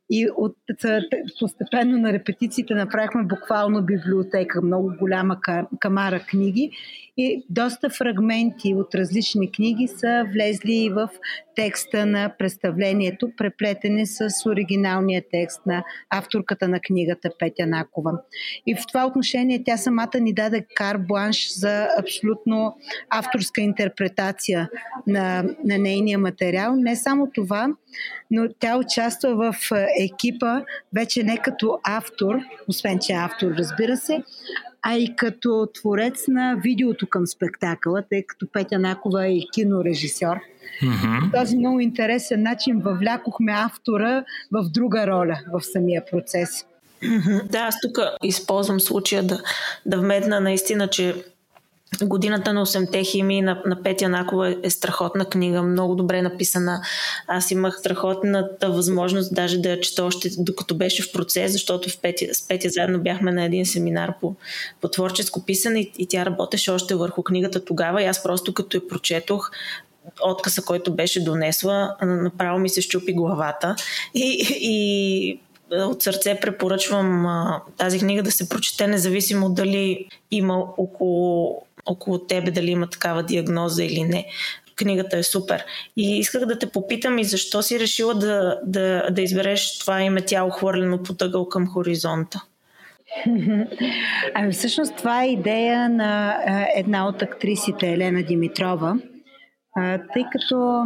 [0.10, 0.56] И от,
[1.40, 5.38] постепенно на репетициите направихме буквално библиотека, много голяма
[5.80, 6.72] камара книги
[7.18, 11.10] и доста фрагменти от различни книги са влезли в
[11.56, 18.12] текста на представлението, преплетени с оригиналния текст на авторката на книгата Петя Накова.
[18.66, 22.78] И в това отношение тя самата ни даде кар бланш за абсолютно
[23.10, 24.70] авторска интерпретация
[25.08, 26.76] на, на нейния материал.
[26.76, 27.68] Не само това,
[28.32, 30.62] но тя участва в екипа
[30.94, 32.36] вече не като автор,
[32.68, 34.24] освен че е автор, разбира се,
[34.82, 40.38] а и като творец на видеото към спектакъла, тъй като Петя Накова е и кинорежисьор.
[40.82, 41.40] Mm-hmm.
[41.40, 46.66] Този много интересен начин въвлякохме автора в друга роля в самия процес.
[47.50, 49.42] Да, аз тук използвам случая да,
[49.86, 51.16] да вметна наистина, че
[52.02, 56.82] Годината на 8-те химии на, на Петя Накова е страхотна книга, много добре написана.
[57.28, 62.02] Аз имах страхотната възможност даже да я чета още докато беше в процес, защото в
[62.02, 64.36] Петя, с Петя заедно бяхме на един семинар по,
[64.82, 68.78] по творческо писане и, и тя работеше още върху книгата тогава и аз просто като
[68.78, 69.52] я прочетох,
[70.26, 73.76] отказа, който беше донесла, направо ми се щупи главата
[74.14, 75.40] и, и
[75.72, 82.52] от сърце препоръчвам а, тази книга да се прочете, независимо дали има около около тебе
[82.52, 84.26] дали има такава диагноза или не.
[84.76, 85.66] Книгата е супер.
[85.98, 90.22] И исках да те попитам и защо си решила да, да, да избереш това име
[90.22, 92.44] тяло хвърлено по тъгъл към хоризонта.
[94.34, 96.40] Ами всъщност това е идея на
[96.76, 98.98] една от актрисите Елена Димитрова,
[100.14, 100.86] тъй като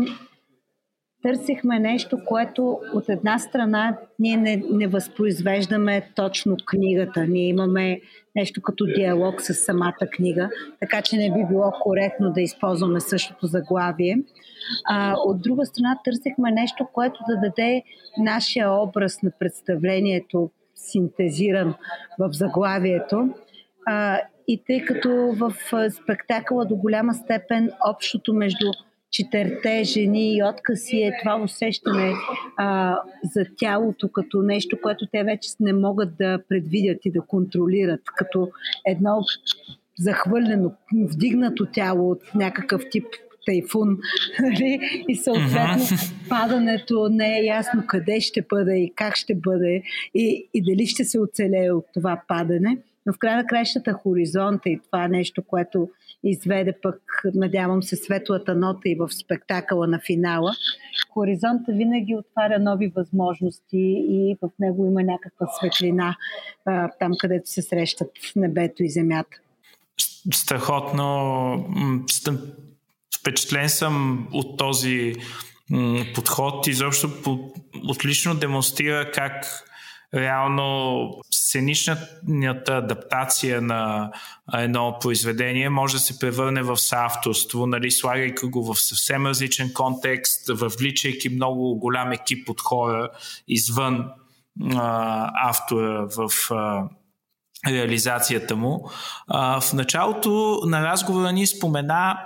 [1.23, 7.27] търсихме нещо, което от една страна ние не, не възпроизвеждаме точно книгата.
[7.27, 8.01] Ние имаме
[8.35, 10.49] нещо като диалог с самата книга,
[10.79, 14.17] така че не би било коректно да използваме същото заглавие.
[14.85, 17.83] А, от друга страна търсихме нещо, което да даде
[18.17, 21.75] нашия образ на представлението, синтезиран
[22.19, 23.29] в заглавието.
[23.85, 25.53] А, и тъй като в
[25.89, 28.67] спектакъла до голяма степен общото между
[29.11, 32.13] четирте жени и откъси е това усещане
[32.57, 38.01] а, за тялото като нещо, което те вече не могат да предвидят и да контролират,
[38.15, 38.49] като
[38.85, 39.21] едно
[39.99, 43.05] захвърлено, вдигнато тяло от някакъв тип
[43.47, 43.97] тайфун.
[44.41, 44.79] Нали?
[45.07, 45.97] И съответно
[46.29, 49.83] падането не е ясно къде ще бъде и как ще бъде
[50.15, 52.77] и, и дали ще се оцелее от това падане.
[53.05, 55.89] Но в края на краищата хоризонта и това нещо, което
[56.29, 57.01] изведе пък,
[57.33, 60.53] надявам се, светлата нота и в спектакъла на финала.
[61.13, 63.77] Хоризонта винаги отваря нови възможности
[64.09, 66.15] и в него има някаква светлина
[66.99, 69.37] там, където се срещат небето и земята.
[70.33, 71.65] Страхотно.
[73.19, 75.13] Впечатлен съм от този
[76.15, 76.67] подход.
[76.67, 77.09] Изобщо
[77.89, 79.63] отлично демонстрира как
[80.13, 84.11] реално сценичната адаптация на
[84.53, 90.47] едно произведение може да се превърне в съавторство, нали, слагайки го в съвсем различен контекст,
[90.49, 93.09] въвличайки много голям екип от хора
[93.47, 94.09] извън
[94.75, 96.83] а, автора в а,
[97.67, 98.89] реализацията му.
[99.27, 102.17] А, в началото на разговора ни спомена,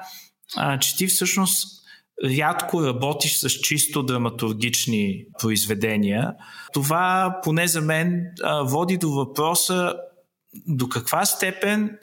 [0.57, 1.80] а, че ти всъщност
[2.25, 6.33] рядко работиш с чисто драматургични произведения.
[6.73, 8.25] Това, поне за мен,
[8.63, 9.95] води до въпроса
[10.67, 11.97] до каква степен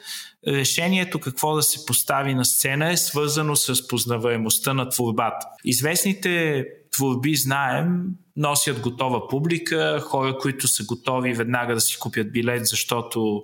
[0.46, 5.46] решението какво да се постави на сцена е свързано с познаваемостта на творбата.
[5.64, 6.64] Известните
[6.96, 8.02] творби, знаем,
[8.36, 13.42] носят готова публика, хора, които са готови веднага да си купят билет, защото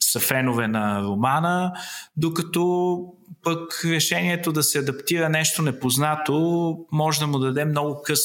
[0.00, 1.72] са фенове на романа,
[2.16, 2.96] докато
[3.42, 8.20] пък решението да се адаптира нещо непознато може да му даде много къс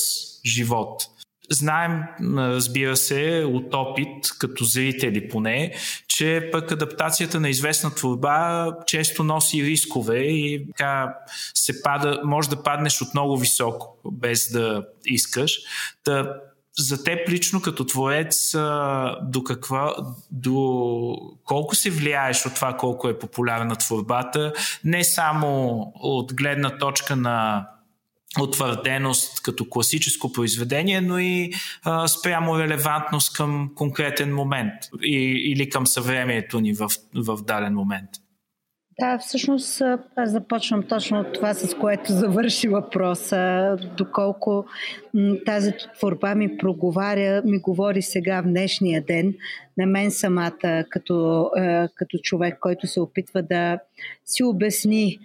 [0.45, 1.04] живот.
[1.52, 2.04] Знаем,
[2.38, 5.74] разбира се, от опит, като зрители поне,
[6.08, 11.15] че пък адаптацията на известна творба често носи рискове и така
[11.54, 15.60] се пада, може да паднеш от много високо, без да искаш.
[16.04, 16.34] Та,
[16.77, 18.51] за теб лично като творец
[19.21, 19.95] до каква,
[20.32, 24.53] до колко се влияеш от това колко е популярна творбата,
[24.84, 27.67] не само от гледна точка на
[28.41, 31.53] утвърденост като класическо произведение, но и
[31.84, 35.17] а, спрямо релевантност към конкретен момент и,
[35.51, 38.10] или към съвремието ни в, в даден момент.
[38.99, 39.81] Да, всъщност
[40.15, 43.77] аз започвам точно от това, с което завърши въпроса.
[43.97, 44.65] Доколко
[45.45, 49.33] тази творба ми проговаря, ми говори сега в днешния ден,
[49.77, 51.50] на мен самата, като,
[51.95, 53.79] като човек, който се опитва да
[54.25, 55.19] си обясни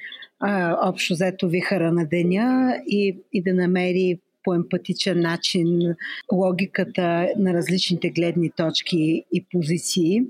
[0.83, 5.95] общо взето вихара на деня и, и да намери по емпатичен начин
[6.33, 10.22] логиката на различните гледни точки и позиции.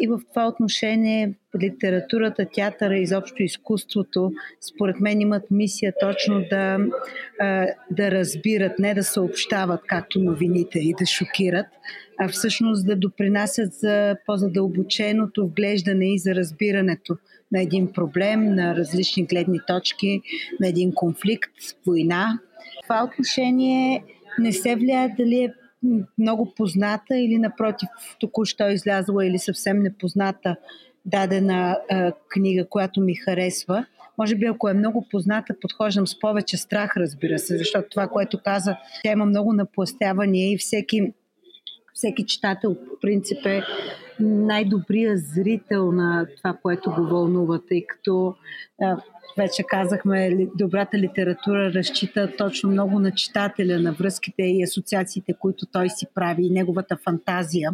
[0.00, 6.78] И в това отношение литературата, театъра, изобщо изкуството, според мен имат мисия точно да,
[7.90, 11.66] да разбират, не да съобщават както новините и да шокират,
[12.18, 17.16] а всъщност да допринасят за по-задълбоченото вглеждане и за разбирането
[17.52, 20.22] на един проблем, на различни гледни точки,
[20.60, 21.52] на един конфликт,
[21.86, 22.38] война.
[22.78, 24.04] В това отношение
[24.38, 25.54] не се влияе дали е
[26.18, 27.88] много позната или напротив
[28.20, 30.56] току-що излязла или съвсем непозната
[31.04, 33.86] дадена а, книга, която ми харесва.
[34.18, 38.42] Може би ако е много позната, подхождам с повече страх, разбира се, защото това, което
[38.42, 41.12] каза, тя има много напластявания и всеки,
[41.94, 43.62] всеки читател по принцип е
[44.20, 48.34] най-добрия зрител на това, което го вълнува, тъй като
[49.36, 55.90] вече казахме, добрата литература разчита точно много на читателя, на връзките и асоциациите, които той
[55.90, 57.70] си прави и неговата фантазия.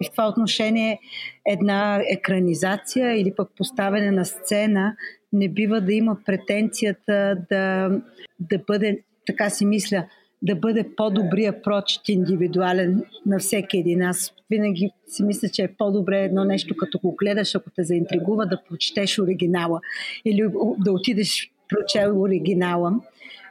[0.00, 1.00] И в това отношение
[1.46, 4.96] една екранизация или пък поставяне на сцена
[5.32, 7.90] не бива да има претенцията да,
[8.40, 10.06] да бъде, така си мисля,
[10.42, 14.02] да бъде по-добрия прочит индивидуален на всеки един.
[14.02, 18.46] Аз винаги си мисля, че е по-добре едно нещо, като го гледаш, ако те заинтригува,
[18.46, 19.80] да прочетеш оригинала
[20.24, 23.00] или да отидеш прочел оригинала.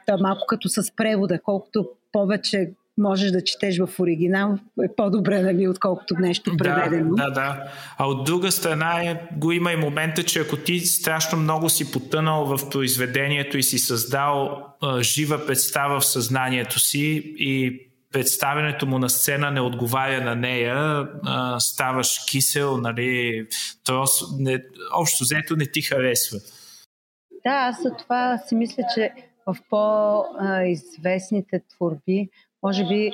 [0.08, 2.70] Е малко като с превода, колкото повече
[3.02, 7.14] можеш да четеш в оригинал, е по-добре, нали, отколкото нещо преведено.
[7.14, 7.64] Да, да, да.
[7.98, 11.92] А от друга страна е, го има и момента, че ако ти страшно много си
[11.92, 17.80] потънал в произведението и си създал а, жива представа в съзнанието си и
[18.12, 23.46] представянето му на сцена не отговаря на нея, а, ставаш кисел, нали,
[23.84, 26.38] трос, не, общо взето не ти харесва.
[27.46, 29.12] Да, аз за това си мисля, че
[29.46, 32.28] в по-известните творби
[32.62, 33.12] може би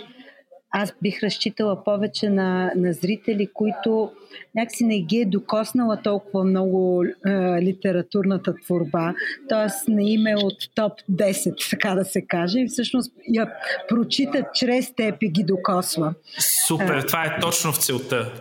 [0.70, 4.12] аз бих разчитала повече на, на зрители, които
[4.54, 7.30] някакси не ги е докоснала толкова много е,
[7.62, 9.14] литературната творба,
[9.48, 9.90] т.е.
[9.90, 13.52] не име от топ 10, така да се каже, и всъщност я
[13.88, 16.14] прочитат чрез теб и ги докосва.
[16.66, 18.32] Супер, това е точно в целта.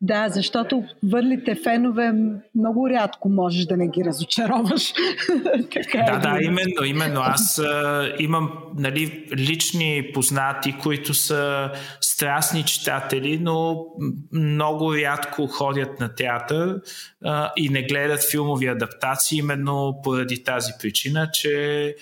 [0.00, 2.12] Да, защото върлите фенове
[2.54, 4.92] много рядко можеш да не ги разочароваш.
[5.72, 7.20] така е да, да, именно, именно.
[7.20, 11.70] Аз а, имам нали, лични познати, които са
[12.00, 13.86] страстни читатели, но
[14.32, 16.80] много рядко ходят на театър
[17.24, 21.94] а, и не гледат филмови адаптации, именно поради тази причина, че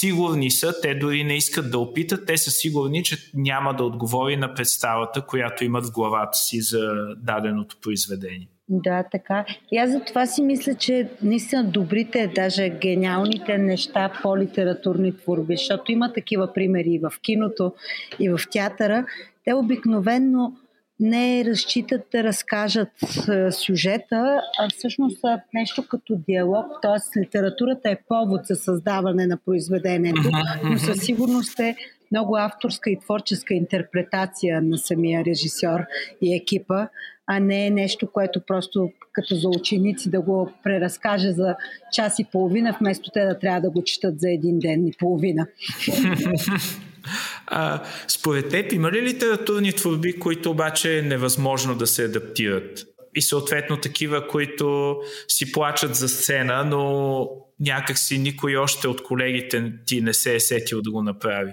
[0.00, 4.36] сигурни са, те дори не искат да опитат, те са сигурни, че няма да отговори
[4.36, 8.48] на представата, която имат в главата си за даденото произведение.
[8.68, 9.44] Да, така.
[9.72, 15.56] И аз за това си мисля, че наистина добрите, даже гениалните неща по литературни творби,
[15.56, 17.72] защото има такива примери и в киното,
[18.18, 19.06] и в театъра,
[19.44, 20.56] те обикновенно
[21.00, 22.88] не разчитат да разкажат
[23.50, 27.20] сюжета, а всъщност са нещо като диалог, т.е.
[27.20, 30.30] литературата е повод за създаване на произведението,
[30.64, 31.76] но със сигурност е
[32.10, 35.80] много авторска и творческа интерпретация на самия режисьор
[36.22, 36.86] и екипа,
[37.26, 41.56] а не е нещо, което просто като за ученици да го преразкаже за
[41.92, 45.46] час и половина, вместо те да трябва да го четат за един ден и половина.
[47.46, 52.84] А, според теб има ли литературни творби, които обаче е невъзможно да се адаптират?
[53.14, 54.96] И съответно такива, които
[55.28, 57.28] си плачат за сцена, но
[57.60, 61.52] някакси никой още от колегите ти не се е сетил да го направи.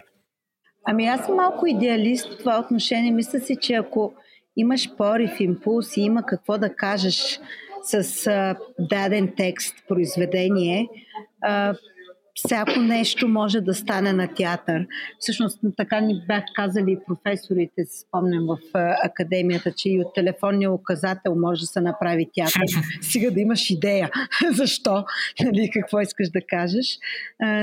[0.89, 3.11] Ами аз съм малко идеалист в това отношение.
[3.11, 4.13] Мисля си, че ако
[4.57, 7.39] имаш порив, импулс и има какво да кажеш
[7.83, 10.87] с а, даден текст, произведение,
[11.41, 11.73] а,
[12.45, 14.87] всяко нещо може да стане на театър.
[15.19, 18.57] Всъщност така ни бях казали и професорите, си спомням в
[19.03, 22.61] академията, че и от телефонния указател може да се направи театър.
[23.01, 24.09] Сега да имаш идея
[24.51, 25.05] защо,
[25.43, 26.97] нали, какво искаш да кажеш.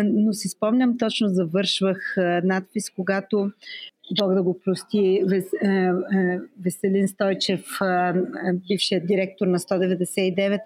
[0.05, 2.15] Но си спомням, точно завършвах
[2.45, 3.51] надпис, когато
[4.11, 5.91] Бог да го прости, Вес, е, е,
[6.65, 8.13] Веселин Стойчев, е,
[8.69, 10.61] бившият директор на 199,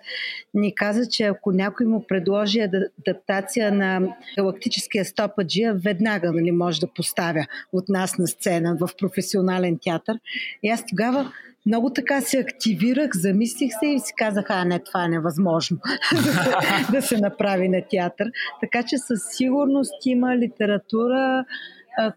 [0.54, 6.92] ни каза, че ако някой му предложи адаптация на галактическия стопаджия, веднага нали, може да
[6.94, 10.18] поставя от нас на сцена в професионален театър.
[10.62, 11.32] И аз тогава
[11.66, 15.78] много така се активирах, замислих се и си казах, а не, това е невъзможно
[16.92, 18.26] да се направи на театър.
[18.60, 21.44] Така че със сигурност има литература,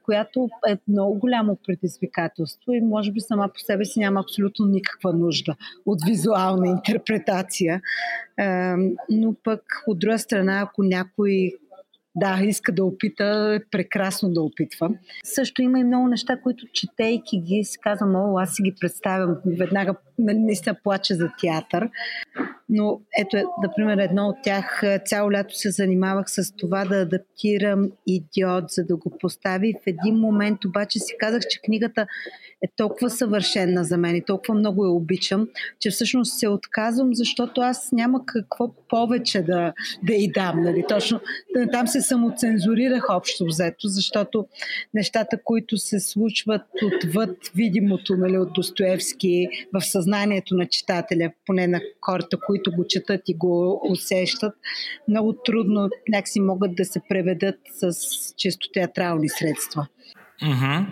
[0.03, 5.13] която е много голямо предизвикателство и може би сама по себе си няма абсолютно никаква
[5.13, 5.55] нужда
[5.85, 7.81] от визуална интерпретация.
[9.09, 11.51] Но пък от друга страна, ако някой
[12.15, 14.89] да, иска да опита, е прекрасно да опитва.
[15.23, 19.37] Също има и много неща, които четейки ги си казвам, о, аз си ги представям,
[19.45, 21.89] веднага наистина плача за театър.
[22.73, 28.63] Но ето, например, едно от тях, цяло лято се занимавах с това да адаптирам идиот,
[28.69, 29.73] за да го постави.
[29.73, 32.07] В един момент обаче си казах, че книгата
[32.63, 35.47] е толкова съвършена за мен и толкова много я обичам,
[35.79, 40.63] че всъщност се отказвам, защото аз няма какво повече да, да й дам.
[40.63, 40.85] Нали?
[40.89, 41.19] Точно
[41.71, 44.45] там се самоцензурирах общо взето, защото
[44.93, 51.81] нещата, които се случват отвъд видимото нали, от Достоевски в съзнанието на читателя, поне на
[52.01, 54.53] хората, които го четат и го усещат,
[55.07, 57.91] много трудно някакси могат да се преведат с
[58.37, 59.87] чисто театрални средства.
[60.43, 60.85] Mm-hmm.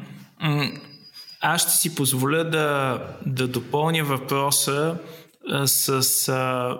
[1.41, 4.97] Аз ще си позволя да, да допълня въпроса
[5.65, 6.78] с а,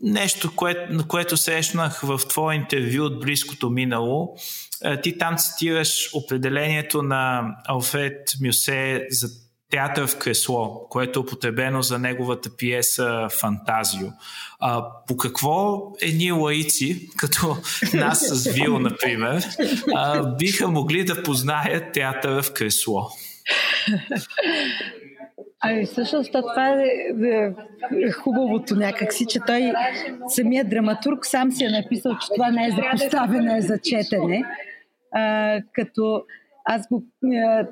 [0.00, 4.36] нещо, кое, на което срещнах в твое интервю от близкото минало.
[4.84, 9.28] А, ти там цитираш определението на Алфред Мюсе за
[9.70, 14.08] театър в кресло, което е употребено за неговата пиеса Фантазио.
[14.60, 17.56] А, по какво едни лаици, като
[17.94, 19.44] нас с Вил, например,
[19.94, 23.08] а, биха могли да познаят театъра в кресло?
[25.60, 26.84] Ами всъщност това е,
[27.26, 27.52] е,
[28.06, 29.72] е хубавото някакси, че той
[30.28, 34.44] самият драматург сам си е написал, че това не е за поставяне, е за четене.
[35.12, 36.22] А, като
[36.64, 37.04] аз го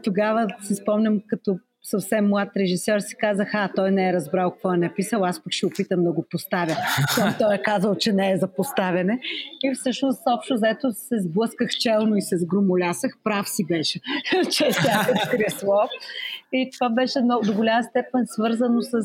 [0.03, 1.59] тогава си спомням, като
[1.91, 5.53] съвсем млад режисьор си казах, а, той не е разбрал какво е написал, аз пък
[5.53, 6.77] ще опитам да го поставя.
[7.39, 9.21] той е казал, че не е за поставяне.
[9.65, 13.13] И всъщност общо заето се сблъсках челно и се сгромолясах.
[13.25, 14.01] Прав си беше,
[14.51, 14.71] че е
[15.31, 15.81] кресло.
[16.53, 19.01] И това беше много, до голяма степен свързано с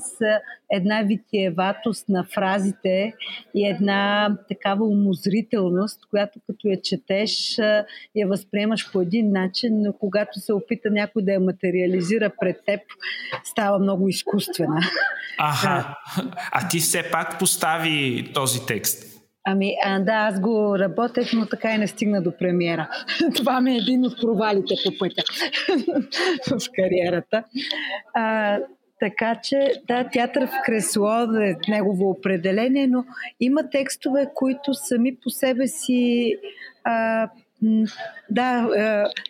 [0.72, 3.14] една витиеватост на фразите
[3.56, 7.58] и една такава умозрителност, която като я четеш,
[8.16, 12.82] я възприемаш по един начин, но когато се опита някой да я материализира пред теб,
[13.44, 14.82] става много изкуствена.
[15.40, 15.96] Аха.
[16.52, 19.11] А ти все пак постави този текст.
[19.44, 22.90] Ами, а, да, аз го работех, но така и не стигна до премиера.
[23.36, 25.24] Това ми е един от провалите по пътя
[26.60, 27.44] в кариерата.
[28.14, 28.58] А,
[29.00, 31.10] така че, да, театър в кресло
[31.42, 33.06] е негово определение, но
[33.40, 36.36] има текстове, които сами по себе си
[36.84, 37.30] а,
[38.30, 38.68] да,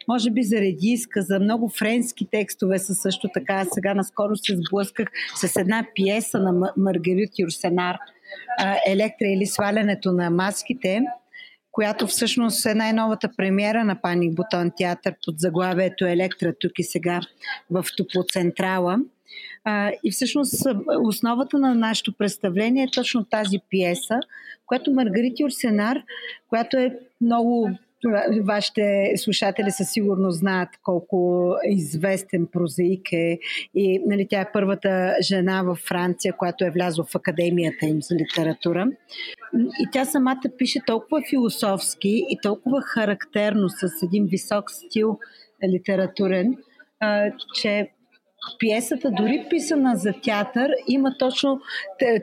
[0.07, 1.39] може би заради изказа.
[1.39, 3.65] Много френски текстове са също така.
[3.73, 7.97] Сега наскоро се сблъсках с една пиеса на Маргарит Юрсенар–
[8.87, 11.01] Електра или свалянето на маските,
[11.71, 17.21] която всъщност е най-новата премиера на Паник Бутон театър под заглавието Електра тук и сега
[17.71, 18.97] в Топлоцентрала.
[20.03, 20.53] И всъщност
[21.03, 24.19] основата на нашето представление е точно тази пиеса,
[24.65, 26.01] която Маргарити Орсенар,
[26.47, 27.69] която е много
[28.43, 33.39] Вашите слушатели със сигурност знаят колко известен прозаик е
[33.75, 38.15] и нали, тя е първата жена във Франция, която е влязла в академията им за
[38.15, 38.87] литература.
[39.55, 45.19] И тя самата пише толкова философски и толкова характерно с един висок стил
[45.69, 46.57] литературен,
[47.55, 47.89] че
[48.59, 51.61] пиесата, дори писана за театър, има точно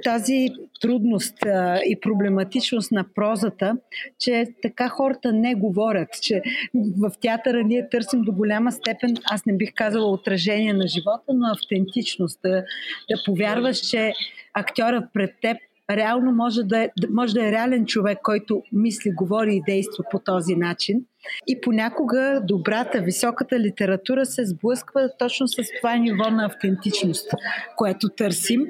[0.04, 0.48] тази
[0.80, 1.38] трудност
[1.86, 3.76] и проблематичност на прозата,
[4.18, 6.42] че така хората не говорят, че
[6.74, 11.46] в театъра ние търсим до голяма степен, аз не бих казала отражение на живота, но
[11.52, 12.40] автентичност.
[12.42, 12.64] Да,
[13.10, 14.12] да повярваш, че
[14.54, 15.56] актьора пред теб
[15.90, 20.18] реално може да, е, може да е реален човек, който мисли, говори и действа по
[20.18, 21.04] този начин.
[21.46, 27.30] И понякога добрата, високата литература се сблъсква точно с това ниво на автентичност,
[27.76, 28.66] което търсим.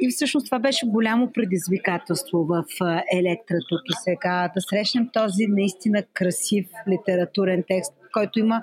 [0.00, 2.64] И всъщност това беше голямо предизвикателство в
[3.14, 4.50] Електра тук и сега.
[4.54, 8.62] Да срещнем този наистина красив литературен текст, който има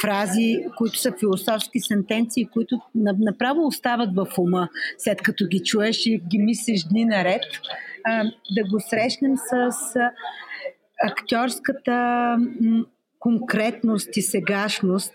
[0.00, 2.80] фрази, които са философски сентенции, които
[3.18, 4.68] направо остават в ума,
[4.98, 7.42] след като ги чуеш и ги мислиш дни наред.
[8.56, 9.70] Да го срещнем с
[11.02, 12.36] актьорската
[13.18, 15.14] конкретност и сегашност.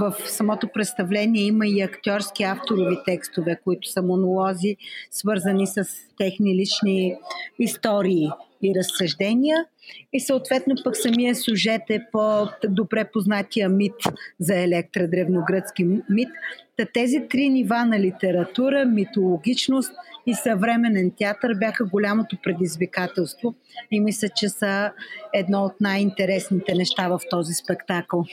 [0.00, 4.76] В самото представление има и актьорски авторови текстове, които са монолози,
[5.10, 5.84] свързани с
[6.18, 7.16] техни лични
[7.58, 8.28] истории
[8.62, 9.64] и разсъждения.
[10.12, 13.94] И съответно пък самия сюжет е по-добре познатия мит
[14.40, 16.28] за Електра, древногръцки мит.
[16.76, 19.92] Та тези три нива на литература, митологичност
[20.26, 23.54] и съвременен театър бяха голямото предизвикателство
[23.90, 24.92] и мисля, че са
[25.34, 28.24] едно от най-интересните неща в този спектакъл.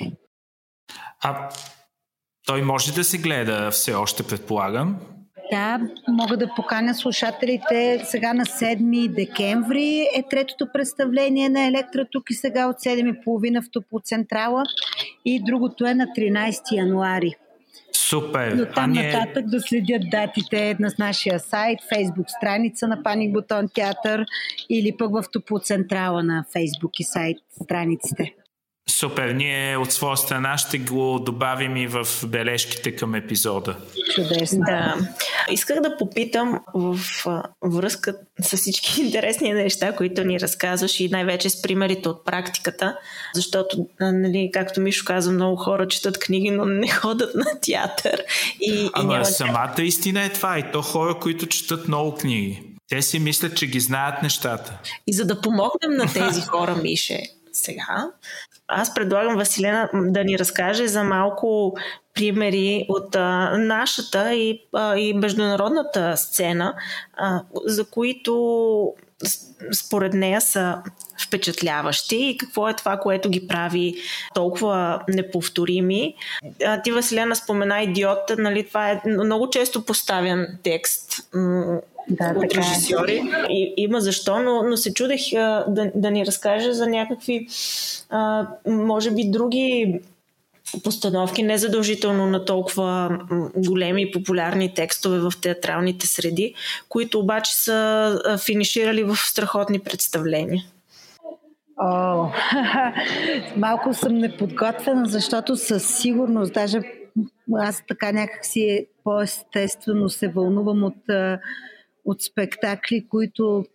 [1.23, 1.49] А
[2.45, 4.99] той може да се гледа все още, предполагам?
[5.51, 8.01] Да, мога да поканя слушателите.
[8.05, 13.71] Сега на 7 декември е третото представление на Електра тук и сега от 7.30 в
[13.71, 14.63] Топоцентрала
[15.25, 17.35] и другото е на 13 януари.
[17.91, 18.53] Супер!
[18.53, 19.11] Но там ние...
[19.11, 24.25] нататък да следят датите на нашия сайт, фейсбук страница на Паник Бутон театър
[24.69, 28.33] или пък в Топоцентрала на фейсбук и сайт страниците.
[28.89, 33.75] Супер, ние от своя страна ще го добавим и в бележките към епизода.
[34.15, 34.59] Чудесно.
[34.65, 34.95] Да.
[35.51, 36.99] Исках да попитам в
[37.61, 42.97] връзка с всички интересни неща, които ни разказваш и най-вече с примерите от практиката,
[43.35, 48.23] защото, нали, както Мишо каза, много хора четат книги, но не ходят на театър.
[48.61, 49.25] И, Ама и няма...
[49.25, 52.63] самата истина е това и то хора, които четат много книги.
[52.89, 54.79] Те си мислят, че ги знаят нещата.
[55.07, 57.23] И за да помогнем на тези хора, Мише,
[57.53, 58.11] сега,
[58.69, 61.77] аз предлагам Василена да ни разкаже за малко
[62.13, 66.73] примери от а, нашата и, а, и международната сцена,
[67.17, 68.93] а, за които
[69.71, 70.77] според нея са
[71.27, 73.95] впечатляващи и какво е това, което ги прави
[74.33, 76.15] толкова неповторими.
[76.65, 81.29] А, ти, Василена, спомена идиот, нали, това е много често поставен текст
[82.09, 82.63] да, от така е.
[82.63, 83.23] режисьори.
[83.49, 87.47] И, има защо, но, но се чудех а, да, да ни разкаже за някакви,
[88.09, 89.99] а, може би, други
[90.83, 93.19] постановки, не задължително на толкова
[93.55, 96.53] големи и популярни текстове в театралните среди,
[96.89, 100.63] които обаче са финиширали в страхотни представления.
[101.81, 102.27] О,
[103.57, 106.79] малко съм неподготвена, защото със сигурност, даже
[107.53, 110.97] аз така някакси по-естествено се вълнувам от
[112.09, 113.65] от спектакли, които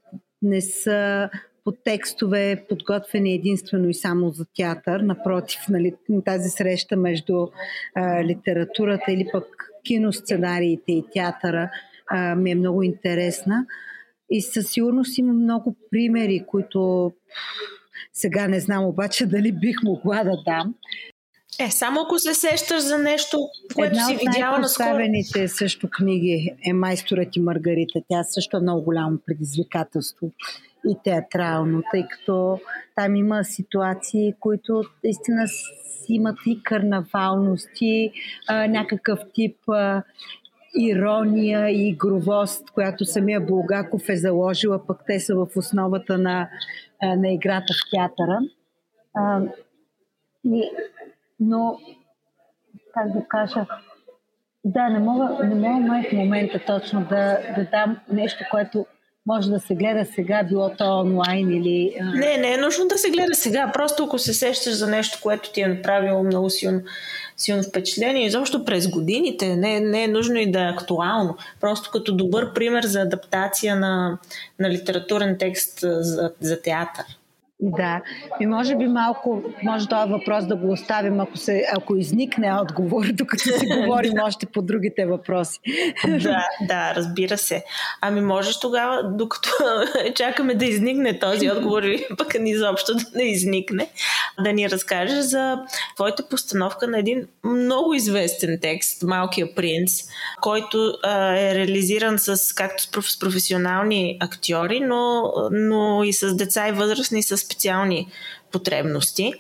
[0.43, 1.31] не са
[1.65, 5.01] по текстове подготвени единствено и само за театър.
[5.01, 7.47] Напротив, нали, тази среща между
[7.95, 9.45] а, литературата или пък
[9.85, 11.71] киносценариите и театъра
[12.11, 13.67] а, ми е много интересна.
[14.31, 17.13] И със сигурност има много примери, които
[18.13, 20.75] сега не знам обаче дали бих могла да дам.
[21.61, 23.39] Е, само ако се сещаш за нещо,
[23.75, 24.99] което Една си видяла на скоро.
[25.49, 28.01] също книги е Майсторът и Маргарита.
[28.09, 30.31] Тя също е много голямо предизвикателство
[30.89, 32.61] и театрално, тъй като
[32.95, 35.47] там има ситуации, които наистина
[36.09, 38.13] имат и карнавалности,
[38.49, 40.03] а, някакъв тип а,
[40.79, 46.49] ирония и игровост, която самия Булгаков е заложила, пък те са в основата на,
[47.03, 48.39] на играта в театъра.
[49.15, 49.41] А,
[50.45, 50.63] и
[51.41, 51.79] но
[52.95, 53.67] как да кажа,
[54.65, 58.87] да, не мога, не мога май в момента точно да, да дам нещо, което
[59.27, 61.97] може да се гледа сега, било то онлайн или...
[62.15, 63.71] Не, не е нужно да се гледа сега.
[63.75, 66.81] Просто ако се сещаш за нещо, което ти е направило много силно,
[67.37, 71.37] силно впечатление, изобщо през годините, не, не е нужно и да е актуално.
[71.61, 74.19] Просто като добър пример за адаптация на,
[74.59, 77.05] на литературен текст за, за театър.
[77.61, 78.03] Да,
[78.41, 83.05] и може би малко, може този въпрос да го оставим, ако, се, ако изникне отговор,
[83.13, 85.61] докато си говорим още по другите въпроси.
[86.09, 87.65] Да, да, разбира се.
[88.01, 89.51] Ами можеш тогава, докато
[90.15, 93.89] чакаме да изникне този отговор или пък изобщо да не изникне,
[94.41, 95.59] да ни разкажеш за
[95.97, 99.93] твоята постановка на един много известен текст, Малкия принц,
[100.41, 106.73] който а, е реализиран с, както с професионални актьори, но, но и с деца и
[106.73, 108.09] възрастни с специални
[108.53, 109.35] потребности.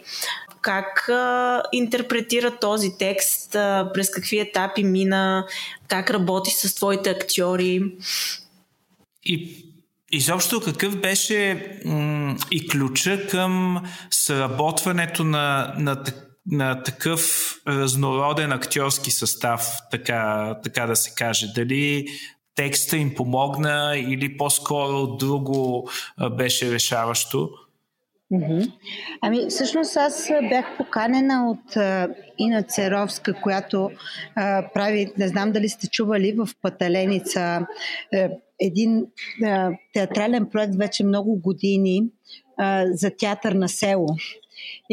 [0.61, 5.47] Как а, интерпретира този текст, а, през какви етапи мина,
[5.89, 7.83] как работи с твоите актьори?
[9.25, 9.64] И
[10.15, 16.05] Изобщо какъв беше м- и ключа към сработването на, на,
[16.47, 21.47] на такъв разнороден актьорски състав, така, така да се каже?
[21.55, 22.07] Дали
[22.55, 25.91] текста им помогна или по-скоро друго
[26.37, 27.51] беше решаващо?
[29.21, 31.77] Ами, всъщност аз бях поканена от
[32.39, 33.91] Ина Церовска, която
[34.75, 37.67] прави, не знам дали сте чували, в Паталеница
[38.15, 38.29] а,
[38.61, 39.07] един
[39.45, 42.03] а, театрален проект вече много години
[42.57, 44.07] а, за театър на село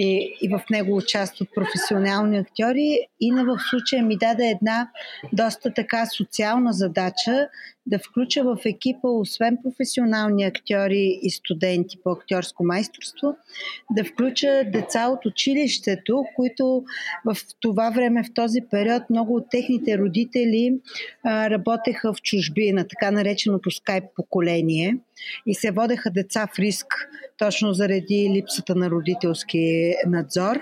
[0.01, 2.99] и, и в него участват професионални актьори.
[3.19, 4.89] Ина в случая ми даде една
[5.33, 7.47] доста така социална задача
[7.85, 13.35] да включа в екипа, освен професионални актьори и студенти по актьорско майсторство,
[13.91, 16.83] да включа деца от училището, които
[17.25, 20.73] в това време, в този период, много от техните родители
[21.23, 24.97] а, работеха в чужбина, така нареченото скайп поколение
[25.45, 26.87] и се водеха деца в риск
[27.37, 30.61] точно заради липсата на родителски надзор.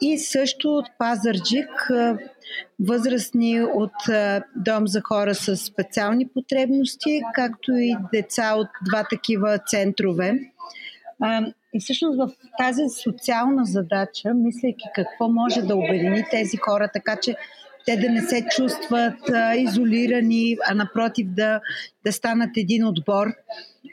[0.00, 1.90] И също от Пазарджик
[2.80, 3.92] възрастни от
[4.56, 10.34] дом за хора с специални потребности, както и деца от два такива центрове.
[11.74, 17.36] И всъщност в тази социална задача, мислейки какво може да обедини тези хора, така че
[17.86, 21.60] те да не се чувстват а, изолирани, а напротив да,
[22.04, 23.26] да станат един отбор.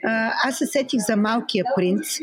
[0.04, 2.18] А, аз се сетих за Малкия принц,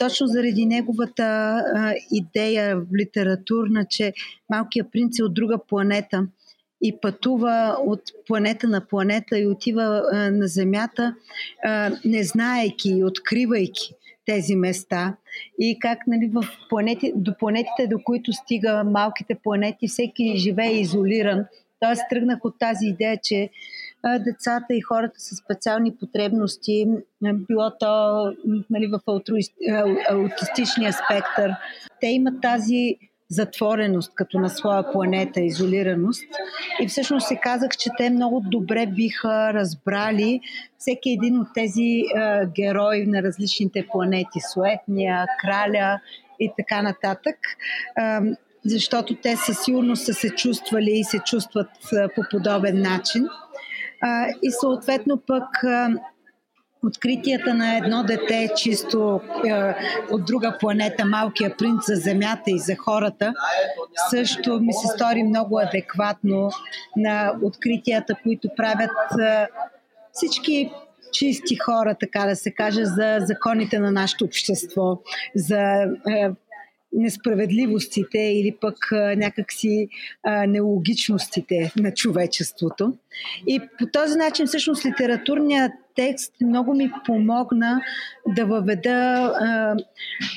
[0.00, 4.12] точно заради неговата а, идея литературна, че
[4.50, 6.26] Малкия принц е от друга планета
[6.82, 11.14] и пътува от планета на планета и отива а, на Земята,
[11.64, 13.94] а, не знаейки и откривайки
[14.26, 15.16] тези места
[15.58, 21.44] и как нали, в планети, до планетите, до които стига малките планети, всеки живее изолиран.
[21.80, 23.50] Тоест тръгнах от тази идея, че
[24.04, 26.86] децата и хората с специални потребности,
[27.22, 28.24] било то
[28.70, 29.00] нали, в
[30.10, 31.50] аутистичния спектър,
[32.00, 32.96] те имат тази
[33.30, 36.24] затвореност като на своя планета, изолираност.
[36.80, 40.40] И всъщност се казах, че те много добре биха разбрали
[40.78, 42.02] всеки един от тези е,
[42.46, 46.00] герои на различните планети, Суетния, Краля
[46.40, 47.36] и така нататък.
[47.98, 48.20] Е,
[48.64, 51.70] защото те със сигурност са се чувствали и се чувстват
[52.14, 53.28] по подобен начин.
[54.42, 55.46] И съответно пък
[56.84, 59.74] откритията на едно дете чисто е,
[60.10, 63.34] от друга планета, малкия принц за Земята и за хората,
[64.10, 66.50] също ми се стори много адекватно
[66.96, 68.90] на откритията, които правят
[69.20, 69.46] е,
[70.12, 70.72] всички
[71.12, 74.98] чисти хора, така да се каже, за законите на нашето общество,
[75.34, 76.30] за е,
[76.92, 78.76] несправедливостите или пък
[79.16, 79.88] някакси
[80.48, 82.94] нелогичностите на човечеството.
[83.46, 87.80] И по този начин всъщност литературният текст много ми помогна
[88.28, 89.32] да въведа,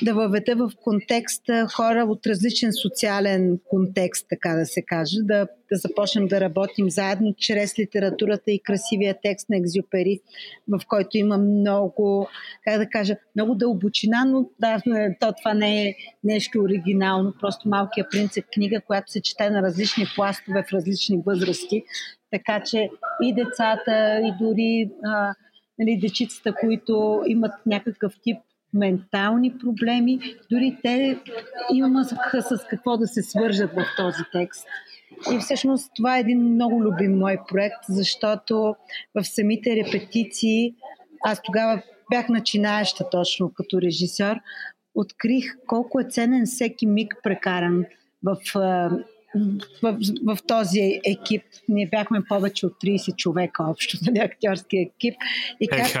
[0.02, 5.76] да въведа в контекста хора от различен социален контекст, така да се каже, да, да
[5.76, 10.20] започнем да работим заедно чрез литературата и красивия текст на Екзюпери,
[10.68, 12.28] в който има много,
[12.64, 14.82] как да кажа, много дълбочина, но да,
[15.20, 15.94] то това не е
[16.24, 21.22] нещо оригинално, просто Малкия принц е книга, която се чете на различни пластове в различни
[21.26, 21.82] възрасти,
[22.30, 22.88] така че
[23.22, 25.34] и децата, и дори а,
[25.78, 28.38] нали, дечицата, които имат някакъв тип
[28.74, 30.18] ментални проблеми,
[30.50, 31.18] дори те
[31.72, 34.66] имаха с какво да се свържат в този текст.
[35.32, 38.74] И всъщност това е един много любим мой проект, защото
[39.14, 40.74] в самите репетиции,
[41.24, 44.36] аз тогава бях начинаеща точно като режисьор,
[44.94, 47.84] открих колко е ценен всеки миг прекаран
[48.22, 48.36] в
[49.82, 51.42] в, в този екип.
[51.68, 55.14] Ние бяхме повече от 30 човека общо, нали, актьорски екип.
[55.60, 55.92] И как,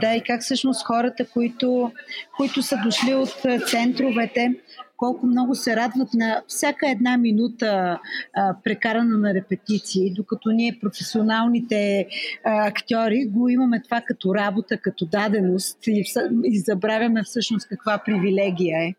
[0.00, 1.92] да, и как всъщност хората, които,
[2.36, 4.54] които са дошли от центровете,
[4.96, 8.00] колко много се радват на всяка една минута
[8.34, 12.06] а, прекарана на репетиции, докато ние професионалните
[12.44, 16.04] а, актьори го имаме това като работа, като даденост и,
[16.44, 18.94] и забравяме всъщност каква привилегия е.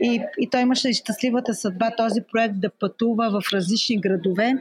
[0.00, 4.54] И, и той имаше щастливата съдба този проект да пътува в различни градове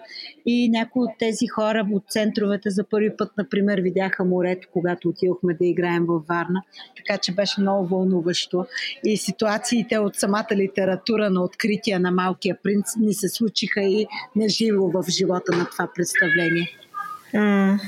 [0.46, 5.54] и някои от тези хора от центровете за първи път, например, видяха морето, когато отидохме
[5.54, 6.64] да играем във Варна.
[6.98, 8.66] Така че беше много вълнуващо.
[9.06, 14.92] И ситуациите от самата литература на открития на Малкия принц ни се случиха и неживо
[14.92, 16.70] в живота на това представление.
[17.34, 17.80] Mm.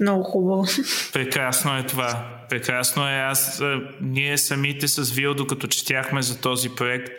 [0.00, 0.64] Много хубаво.
[1.12, 2.38] Прекрасно е това.
[2.48, 3.12] Прекрасно е.
[3.12, 3.62] Аз,
[4.00, 7.12] ние самите с Вил, докато четяхме за този проект,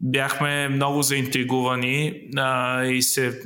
[0.00, 3.40] бяхме много заинтригувани а, и се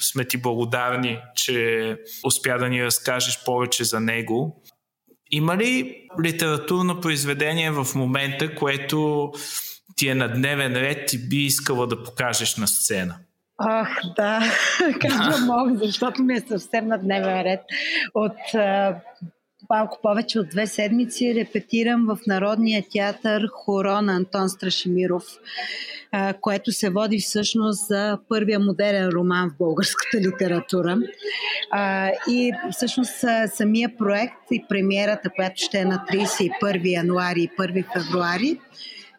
[0.00, 4.62] сме ти благодарни, че успя да ни разкажеш повече за него.
[5.30, 9.32] Има ли литературно произведение в момента, което
[9.96, 13.14] ти е на дневен ред и би искала да покажеш на сцена?
[13.58, 14.42] Ах, да,
[15.00, 17.60] как мога, защото ми е съвсем на дневен ред.
[18.14, 18.96] От а,
[19.70, 25.24] малко повече от две седмици репетирам в Народния театър хоро на Антон Страшимиров,
[26.40, 30.98] което се води всъщност за първия модерен роман в българската литература.
[32.28, 38.60] И всъщност самия проект и премиерата, която ще е на 31 януари и 1 февруари,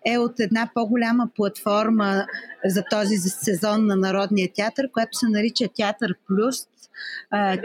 [0.06, 2.26] е от една по-голяма платформа
[2.66, 6.56] за този сезон на Народния театър, която се нарича Театър Плюс,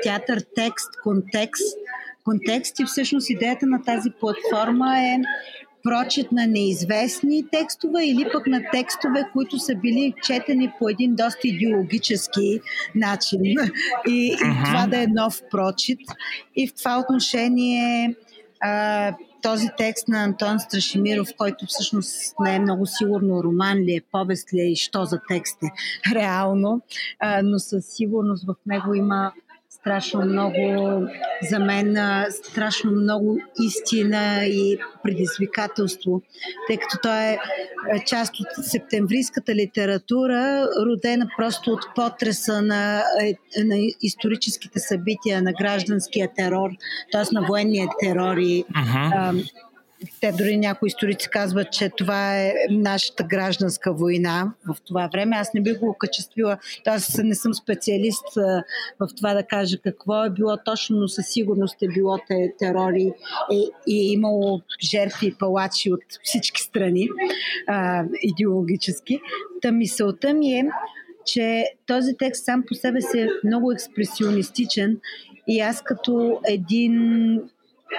[0.03, 1.79] театър текст, контекст.
[2.27, 5.19] Контекст и всъщност идеята на тази платформа е
[5.83, 11.41] прочит на неизвестни текстове или пък на текстове, които са били четени по един доста
[11.45, 12.61] идеологически
[12.95, 13.43] начин.
[13.45, 13.57] И,
[14.09, 16.01] и това да е нов прочит.
[16.57, 18.15] И в това отношение
[18.61, 24.01] а, този текст на Антон Страшимиров, който всъщност не е много сигурно роман ли е,
[24.13, 25.71] повест ли е и що за текст е
[26.15, 26.81] реално,
[27.21, 29.33] а, но със сигурност в него има
[29.87, 30.59] страшно много,
[31.51, 31.97] за мен
[32.31, 36.23] страшно много истина и предизвикателство,
[36.69, 37.39] тъй като той е
[38.07, 43.35] част от септемврийската литература, родена просто от потреса на, е,
[43.65, 46.71] на историческите събития, на гражданския терор,
[47.13, 47.35] т.е.
[47.35, 49.45] на военния терор и uh-huh
[50.21, 55.37] те дори някои историци казват, че това е нашата гражданска война в това време.
[55.37, 58.35] Аз не бих го окачествила, аз не съм специалист
[59.01, 63.13] в това да кажа какво е било точно, но със сигурност е било те, терори
[63.53, 67.09] и, и е имало жертви и палачи от всички страни
[67.67, 69.21] а, идеологически.
[69.63, 70.69] Та мисълта ми е,
[71.27, 75.01] че този текст сам по себе си е много експресионистичен
[75.49, 77.41] и аз като един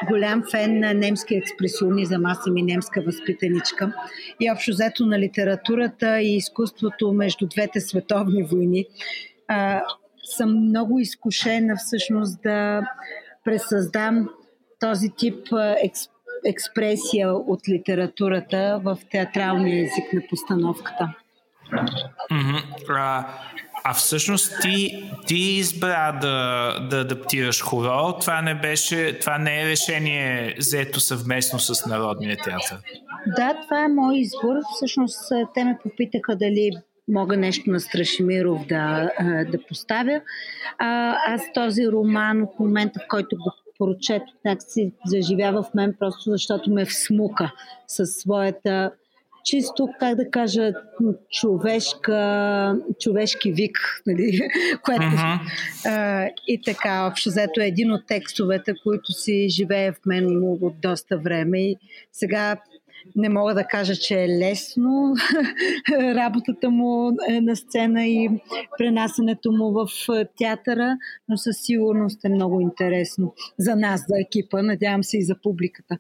[0.08, 2.26] голям фен на немски експресионизъм.
[2.26, 3.94] Аз съм и немска възпитаничка.
[4.40, 8.86] И общо взето на литературата и изкуството между двете световни войни.
[9.48, 9.82] А,
[10.24, 12.82] съм много изкушена всъщност да
[13.44, 14.30] пресъздам
[14.80, 15.48] този тип
[15.84, 16.10] екс,
[16.46, 21.14] експресия от литературата в театралния език на постановката.
[22.32, 22.64] Mm-hmm.
[22.90, 23.28] А
[23.94, 28.20] всъщност ти, ти избра да, да адаптираш хоро.
[28.20, 32.78] Това не, беше, това не е решение взето съвместно с Народния театър.
[33.36, 34.56] Да, това е мой избор.
[34.76, 35.20] Всъщност
[35.54, 36.72] те ме попитаха дали
[37.08, 39.10] мога нещо на Страшимиров да,
[39.52, 40.22] да поставя.
[40.78, 46.32] А, аз този роман от момента, в който го прочетох, си заживява в мен просто
[46.32, 47.52] защото ме всмука
[47.88, 48.92] със своята
[49.48, 50.74] чисто, как да кажа,
[51.32, 54.40] човешка, човешки вик, нали?
[54.84, 55.40] което uh-huh.
[55.86, 60.82] а, и така, общо взето е един от текстовете, които си живее в мен от
[60.82, 61.78] доста време и
[62.12, 62.58] сега
[63.16, 65.16] не мога да кажа, че е лесно
[65.92, 68.30] работата му е на сцена и
[68.78, 69.88] пренасенето му в
[70.38, 70.98] театъра,
[71.30, 75.98] но със сигурност е много интересно за нас, за екипа, надявам се и за публиката.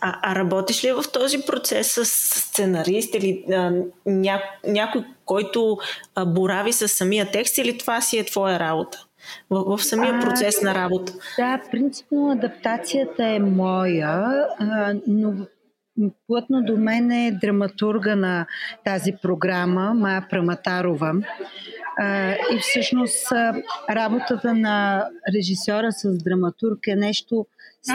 [0.00, 2.04] А, а работиш ли в този процес с
[2.40, 3.72] сценарист или а,
[4.06, 5.78] ня, някой, който
[6.14, 9.06] а, борави с самия текст или това си е твоя работа?
[9.50, 11.12] в, в самия процес а, на работа?
[11.38, 15.32] Да, принципно адаптацията е моя, а, но
[16.26, 18.46] плътно до мен е драматурга на
[18.84, 21.12] тази програма, Мая Праматарова.
[22.52, 23.32] И всъщност
[23.90, 27.46] работата на режисьора с драматург е нещо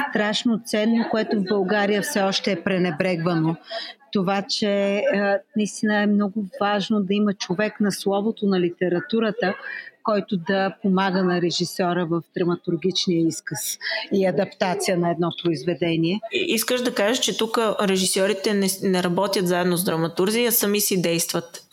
[0.10, 3.56] страшно ценно, което в България все още е пренебрегвано.
[4.12, 5.04] Това, че
[5.56, 9.56] наистина е много важно да има човек на словото на литературата,
[10.04, 13.78] който да помага на режисьора в драматургичния изказ
[14.14, 16.20] и адаптация на едно произведение.
[16.32, 21.02] Искаш да кажеш, че тук режисьорите не, не работят заедно с драматурзи, а сами си
[21.02, 21.64] действат.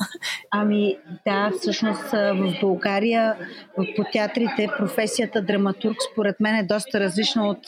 [0.50, 3.36] Ами да, всъщност в България
[3.76, 7.58] по театрите професията драматург според мен е доста различна от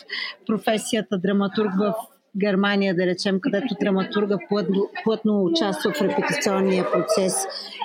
[0.47, 1.95] професията драматург в
[2.37, 7.35] Германия, да речем, където драматурга плътно, плътно участва в репетиционния процес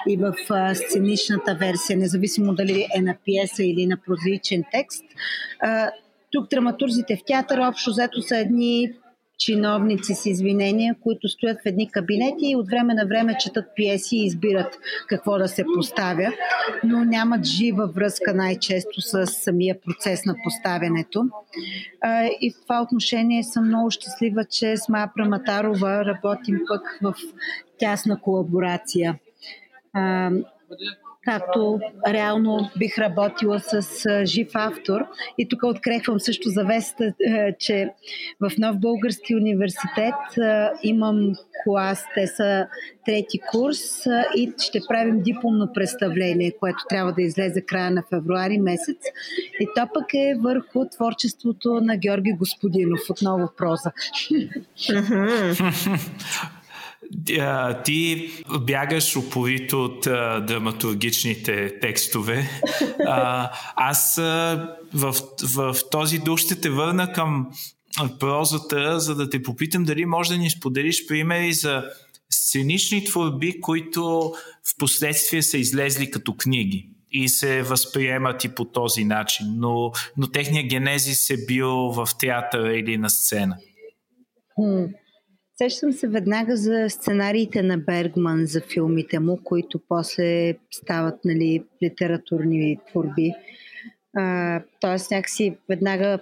[0.08, 5.04] и в а, сценичната версия, независимо дали е на пиеса или на прозаичен текст.
[5.60, 5.92] А,
[6.32, 8.94] тук драматурзите в театър общо взето са едни
[9.38, 14.18] чиновници с извинения, които стоят в едни кабинети и от време на време четат пиеси
[14.18, 16.32] и избират какво да се поставя,
[16.84, 21.24] но нямат жива връзка най-често с самия процес на поставянето.
[22.42, 27.14] И в това отношение съм много щастлива, че с Мая Праматарова работим пък в
[27.80, 29.20] тясна колаборация
[31.26, 33.82] както реално бих работила с
[34.26, 35.06] жив автор.
[35.38, 37.14] И тук открехвам също завеста,
[37.60, 37.90] че
[38.40, 40.16] в Нов Български университет
[40.84, 42.68] имам клас, те са
[43.06, 44.06] трети курс
[44.36, 48.98] и ще правим дипломно представление, което трябва да излезе края на февруари месец.
[49.60, 53.92] И то пък е върху творчеството на Георги Господинов, отново проза.
[57.86, 58.30] ти
[58.62, 62.50] бягаш упорито от а, драматургичните текстове.
[63.08, 65.16] А, аз а, в,
[65.56, 67.48] в, този дух ще те върна към
[68.20, 71.84] прозата, за да те попитам дали може да ни споделиш примери за
[72.30, 74.34] сценични творби, които
[74.64, 80.28] в последствие са излезли като книги и се възприемат и по този начин, но, но
[80.28, 83.58] техния генезис е бил в театъра или на сцена.
[85.58, 92.80] Сещам се веднага за сценариите на Бергман за филмите му, които после стават нали, литературни
[92.90, 93.32] творби.
[94.18, 96.20] А, тоест някакси веднага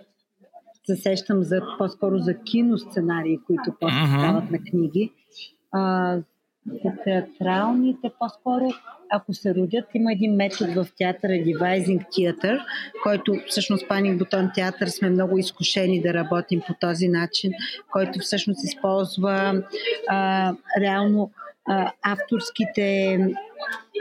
[0.85, 5.11] се сещам за, по-скоро за киносценарии, които после стават на книги.
[5.71, 6.17] А,
[7.03, 8.69] театралните, по-скоро,
[9.09, 12.59] ако се родят, има един метод в театъра, Devising Theater,
[13.03, 17.51] който всъщност Паник Бутон театър сме много изкушени да работим по този начин,
[17.91, 19.63] който всъщност използва
[20.09, 21.31] а, реално
[22.01, 23.19] авторските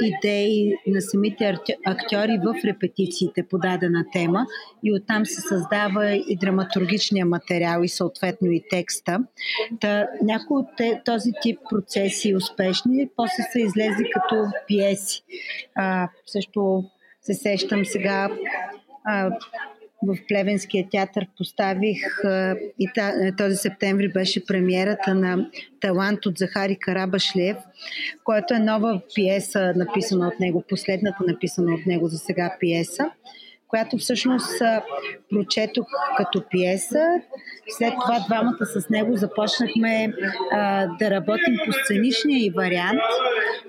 [0.03, 1.57] идеи на самите
[1.87, 4.47] актьори в репетициите по дадена тема
[4.85, 9.19] и оттам се създава и драматургичния материал и съответно и текста.
[9.81, 15.23] Та, някои от този тип процеси успешни, после са излезли като пиеси.
[15.75, 16.85] А, също
[17.23, 18.29] се сещам сега
[19.05, 19.31] а,
[20.03, 21.99] в Плевенския театър поставих
[22.79, 22.89] и
[23.39, 25.51] този септември беше премиерата на
[25.81, 27.57] Талант от Захари Карабашлев,
[28.25, 33.11] което е нова пиеса, написана от него, последната написана от него за сега пиеса,
[33.73, 34.63] която всъщност
[35.31, 37.07] прочетох като пиеса.
[37.69, 40.13] След това двамата с него започнахме
[40.53, 43.01] а, да работим по сценичния и вариант.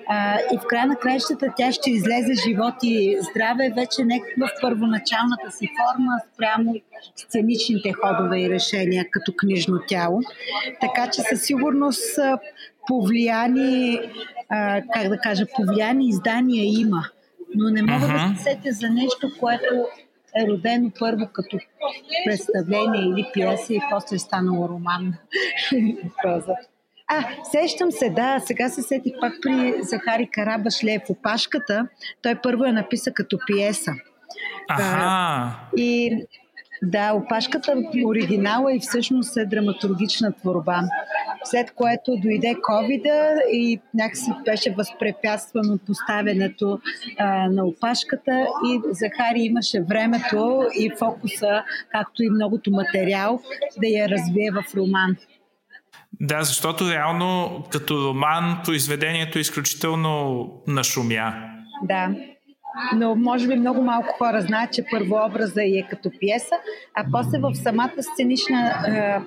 [0.08, 4.49] А, и в края на краищата тя ще излезе живот и здраве вече не в
[4.62, 6.76] първоначалната си форма спрямо
[7.16, 10.20] сценичните ходове и решения като книжно тяло.
[10.82, 12.20] Така че със сигурност
[12.88, 13.99] повлияни,
[14.49, 17.04] а, как да кажа, повлияни издания има.
[17.56, 18.34] Но не мога Мгм.
[18.34, 19.86] да се сетя за нещо, което
[20.36, 21.58] е родено първо като
[22.26, 25.14] представление или пиеса и после е станало роман.
[27.08, 31.01] А, сещам се, да, сега се сетих пак при Захари Карабашлев.
[31.10, 31.88] Опашката,
[32.22, 33.91] той първо я написа като пиеса.
[34.70, 35.56] Аха.
[35.78, 36.18] И
[36.84, 37.75] да, опашката
[38.05, 40.81] оригинала и всъщност е драматургична творба.
[41.43, 43.05] След което дойде covid
[43.51, 46.79] и някакси беше възпрепятствано поставянето
[47.17, 53.41] а, на опашката и Захари имаше времето и фокуса, както и многото материал,
[53.81, 55.15] да я развие в роман.
[56.21, 61.34] Да, защото реално като роман произведението е изключително нашумя.
[61.84, 62.15] Да.
[62.95, 66.55] Но може би много малко хора знаят, че първообраза е като пиеса,
[66.95, 69.19] а после в самата сценична е,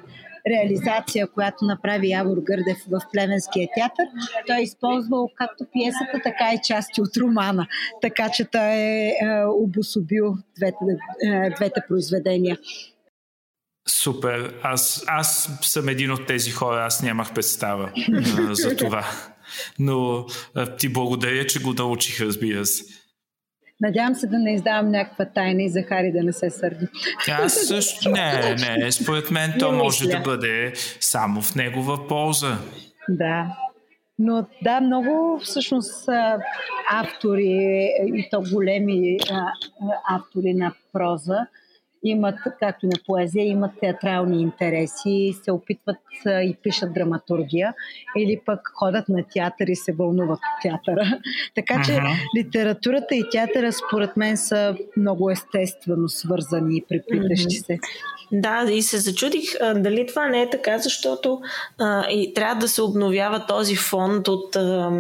[0.51, 4.07] реализация, която направи Явор Гърдев в Плевенския театър,
[4.47, 7.67] той е използвал както пиесата, така и части от романа.
[8.03, 10.85] Така че той е, е обособил двете,
[11.25, 12.59] е, двете произведения.
[13.89, 14.55] Супер.
[14.63, 16.85] Аз, аз съм един от тези хора.
[16.85, 17.91] Аз нямах представа
[18.39, 19.05] а, за това.
[19.79, 23.06] Но а, ти благодаря, че го научих, разбира се.
[23.81, 26.87] Надявам се да не издавам някаква тайна и Захари да не се сърди.
[27.31, 28.93] Аз също не, не.
[28.93, 30.19] Според мен то Не може мисля.
[30.19, 32.59] да бъде само в негова полза.
[33.09, 33.57] Да.
[34.19, 36.09] Но да, много всъщност
[36.91, 39.19] автори и то големи
[40.09, 41.47] автори на проза
[42.11, 45.97] имат, както и на поезия, имат театрални интереси, се опитват
[46.27, 47.75] и пишат драматургия
[48.17, 51.19] или пък ходят на театър и се вълнуват от театъра.
[51.55, 52.01] Така че
[52.39, 57.79] литературата и театъра според мен са много естествено свързани и преплитащи се.
[58.33, 61.41] Да, и се зачудих а, дали това не е така, защото
[61.79, 64.91] а, и трябва да се обновява този фонд от а,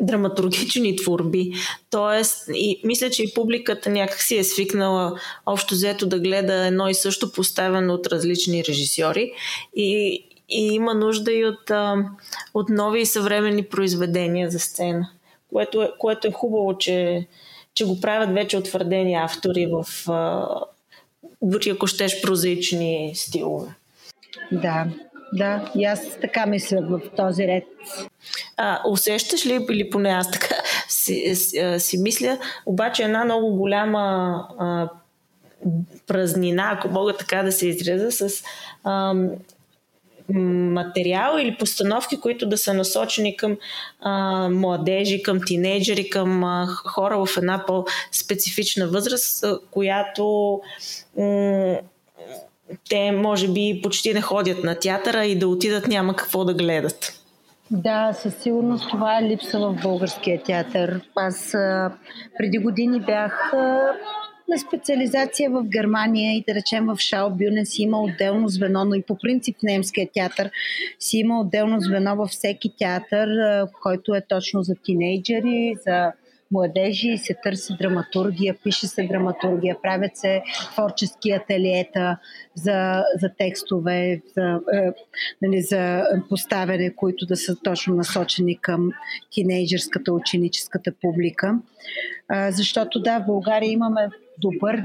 [0.00, 1.52] драматургични творби.
[1.90, 6.88] Тоест, и мисля, че и публиката някак си е свикнала общо взето да гледа едно
[6.88, 9.32] и също поставено от различни режисьори
[9.76, 11.70] и, и има нужда и от,
[12.54, 15.10] от нови и съвременни произведения за сцена,
[15.52, 17.26] което е, което е хубаво, че,
[17.74, 19.86] че го правят вече утвърдени автори в
[21.42, 23.74] дори ако щеш прозаични стилове.
[24.52, 24.86] Да,
[25.34, 27.64] да, и аз така мисля в този ред.
[28.56, 30.54] А, усещаш ли, или поне аз така
[30.88, 34.88] си, си, си мисля, обаче една много голяма а,
[36.06, 38.44] празнина, ако мога така да се изразя, с
[38.84, 39.14] а,
[40.28, 43.56] материал или постановки, които да са насочени към
[44.00, 50.60] а, младежи, към тинейджери, към а, хора в една по-специфична възраст, която
[51.18, 51.78] м-
[52.88, 57.20] те може би почти не ходят на театъра и да отидат няма какво да гледат.
[57.70, 61.00] Да, със сигурност това е липса в българския театър.
[61.16, 61.92] Аз а,
[62.38, 63.92] преди години бях а,
[64.48, 69.02] на специализация в Германия и да речем в Шаубюнен си има отделно звено, но и
[69.02, 70.50] по принцип немския театър
[70.98, 76.12] си има отделно звено във всеки театър, а, който е точно за тинейджери, за
[76.50, 80.42] младежи и се търси драматургия, пише се драматургия, правят се
[80.72, 82.18] творчески ателиета
[82.54, 84.92] за, за текстове, за, е,
[85.42, 88.90] нали, за поставяне, които да са точно насочени към
[89.30, 91.58] тинейджерската, ученическата публика.
[92.28, 94.82] А, защото да, в България имаме добър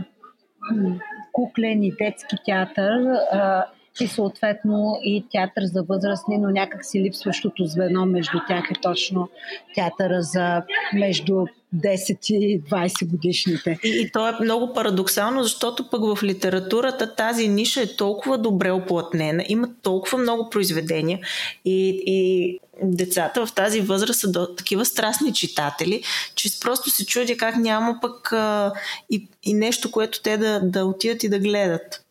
[1.32, 3.02] куклен и детски театър
[3.32, 3.66] а,
[4.02, 9.30] и съответно и театър за възрастни, но някак си липсващото звено между тях е точно
[9.76, 10.64] театъра за
[10.94, 13.80] между 10 и 20 годишните.
[13.84, 18.72] И, и то е много парадоксално, защото пък в литературата тази ниша е толкова добре
[18.72, 21.20] оплътнена, има толкова много произведения
[21.66, 26.04] и, и децата в тази възраст са до, такива страстни читатели,
[26.36, 28.74] че просто се чудя как няма пък а,
[29.10, 32.06] и, и нещо, което те да, да отидат и да гледат.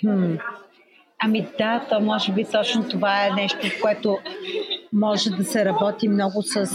[0.00, 0.34] Хм.
[1.22, 4.18] Ами да, то може би точно това е нещо, в което
[4.92, 6.66] може да се работи много с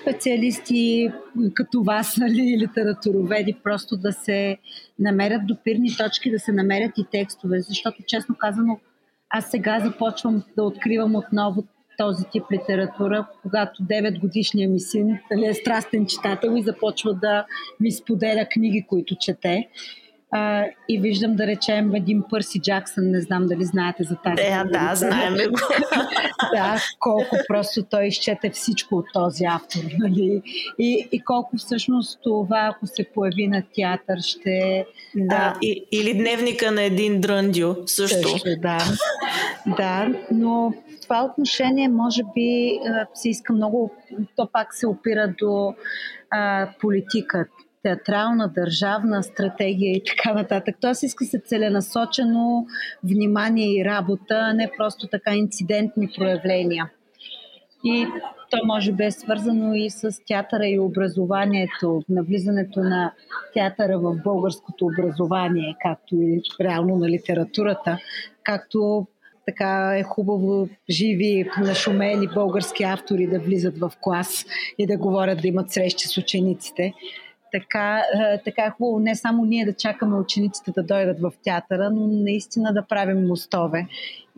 [0.00, 1.10] специалисти
[1.54, 4.58] като вас, нали, литературоведи, просто да се
[4.98, 8.80] намерят допирни точки, да се намерят и текстове, защото честно казано,
[9.30, 11.64] аз сега започвам да откривам отново
[11.98, 17.46] този тип литература, когато 9 годишният ми син нали, е страстен читател и започва да
[17.80, 19.68] ми споделя книги, които чете.
[20.36, 24.36] А, и виждам да речем един Пърси Джаксън, не знам дали знаете за тази.
[24.36, 25.58] Да, да, знаем го.
[26.54, 30.42] да, колко просто той изчете всичко от този автор, нали?
[30.78, 34.86] И, и колко всъщност това, ако се появи на театър, ще...
[35.14, 38.28] Да, а, и, или дневника на един дръндю, също.
[38.28, 38.78] също да,
[39.76, 42.78] да, но това отношение, може би,
[43.14, 43.90] се иска много,
[44.36, 45.74] то пак се опира до
[46.30, 47.46] а, политика
[47.84, 50.76] театрална, държавна стратегия и така нататък.
[50.80, 52.66] Тоест иска се целенасочено
[53.02, 56.90] внимание и работа, а не просто така инцидентни проявления.
[57.84, 58.06] И
[58.50, 63.12] то може би е свързано и с театъра и образованието, навлизането на
[63.54, 67.98] театъра в българското образование, както и реално на литературата,
[68.42, 69.06] както
[69.46, 74.46] така е хубаво живи, нашумели български автори да влизат в клас
[74.78, 76.92] и да говорят, да имат срещи с учениците
[77.54, 81.90] така, е, така е хубаво не само ние да чакаме учениците да дойдат в театъра,
[81.90, 83.86] но наистина да правим мостове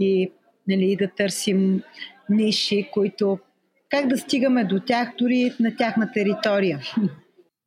[0.01, 0.33] и
[0.69, 1.83] нали, да търсим
[2.31, 3.39] ниши, които
[3.91, 6.81] как да стигаме до тях дори на тяхна територия.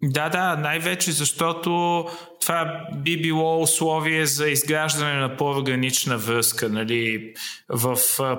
[0.03, 2.05] Да, да, най-вече защото
[2.41, 7.33] това би било условие за изграждане на по-органична връзка, нали,
[7.69, 7.97] в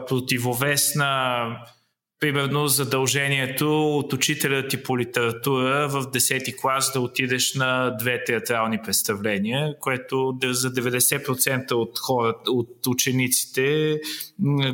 [0.09, 1.45] противовес на
[2.21, 8.79] примерно задължението от учителя ти по литература в 10-ти клас да отидеш на две театрални
[8.85, 13.97] представления, което за 90% от хората, от учениците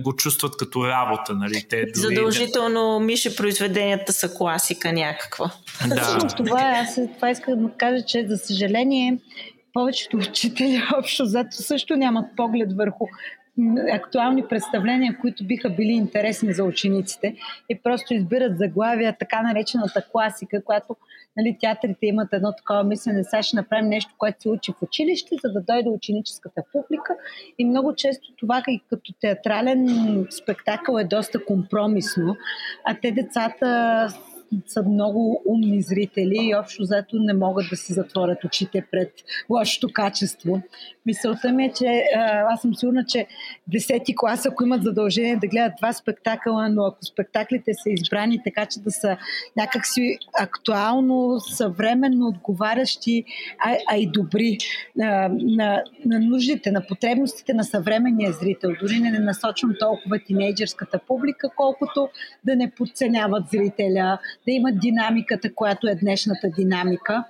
[0.00, 1.34] го чувстват като работа.
[1.34, 1.64] Нали?
[1.68, 5.50] Те дори Задължително, Мише, произведенията са класика някаква.
[5.88, 6.18] Да.
[6.36, 9.18] това, аз това искам да кажа, че за съжаление
[9.72, 13.06] повечето учители общо зато също нямат поглед върху
[13.92, 17.36] актуални представления, които биха били интересни за учениците
[17.68, 20.96] и просто избират заглавия, така наречената класика, която
[21.36, 25.36] нали, театрите имат едно такова мислене, сега ще направим нещо, което се учи в училище,
[25.44, 27.16] за да дойде ученическата публика.
[27.58, 29.86] И много често това и като театрален
[30.30, 32.36] спектакъл е доста компромисно,
[32.84, 34.08] а те децата
[34.66, 39.12] са много умни зрители и общо заето не могат да си затворят очите пред
[39.50, 40.62] лошото качество.
[41.06, 42.04] Мисълта ми е, че
[42.48, 43.26] аз съм сигурна, че
[43.70, 48.66] 10-ти клас, ако имат задължение да гледат два спектакъла, но ако спектаклите са избрани така,
[48.66, 49.16] че да са
[49.56, 53.24] някакси актуално, съвременно отговарящи,
[53.58, 54.58] а, а и добри
[54.96, 58.70] на, на, на нуждите, на потребностите на съвременния зрител.
[58.80, 62.08] Дори не насочвам толкова тинейджерската публика, колкото
[62.44, 64.18] да не подценяват зрителя,
[64.48, 67.24] да имат динамиката, която е днешната динамика.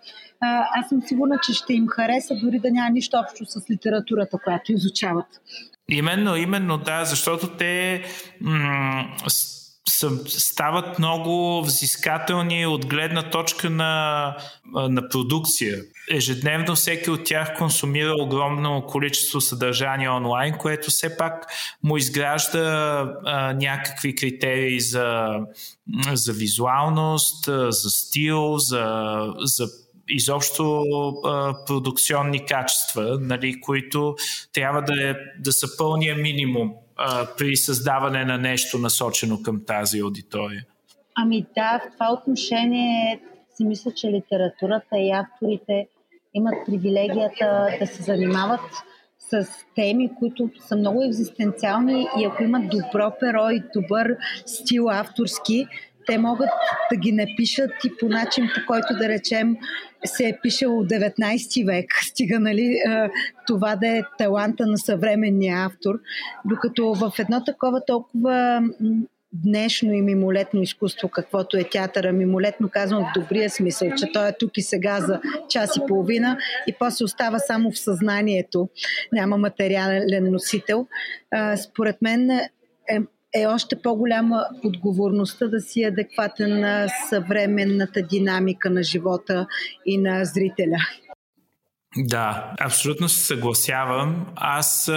[0.76, 4.72] Аз съм сигурна, че ще им хареса, дори да няма нищо общо с литературата, която
[4.72, 5.26] изучават.
[5.88, 8.02] Именно, именно, да, защото те
[8.40, 9.08] м-
[10.28, 14.36] стават много взискателни от гледна точка на,
[14.74, 15.82] на продукция.
[16.10, 21.46] Ежедневно всеки от тях консумира огромно количество съдържание онлайн, което все пак
[21.82, 22.60] му изгражда
[23.24, 25.28] а, някакви критерии за,
[26.12, 29.66] за визуалност, за стил, за, за
[30.08, 30.82] изобщо
[31.24, 34.14] а, продукционни качества, нали, които
[34.52, 40.00] трябва да, е, да са пълния минимум а, при създаване на нещо насочено към тази
[40.00, 40.64] аудитория?
[41.14, 43.20] Ами да, в това отношение
[43.56, 45.86] си мисля, че литературата и авторите
[46.34, 48.60] имат привилегията да се занимават
[49.18, 54.16] с теми, които са много екзистенциални и ако имат добро перо и добър
[54.46, 55.66] стил авторски,
[56.06, 56.48] те могат
[56.90, 59.56] да ги напишат и по начин, по който да речем
[60.04, 62.78] се е пишел от 19 век, стига нали,
[63.46, 65.94] това да е таланта на съвременния автор,
[66.44, 68.62] докато в едно такова толкова
[69.32, 74.36] днешно и мимолетно изкуство, каквото е театъра, мимолетно казвам в добрия смисъл, че той е
[74.38, 78.68] тук и сега за час и половина и после остава само в съзнанието,
[79.12, 80.86] няма материален носител.
[81.56, 82.50] Според мен е,
[83.36, 89.46] е още по-голяма отговорността да си адекватен на съвременната динамика на живота
[89.86, 90.78] и на зрителя.
[91.96, 94.26] Да, абсолютно се съгласявам.
[94.36, 94.90] Аз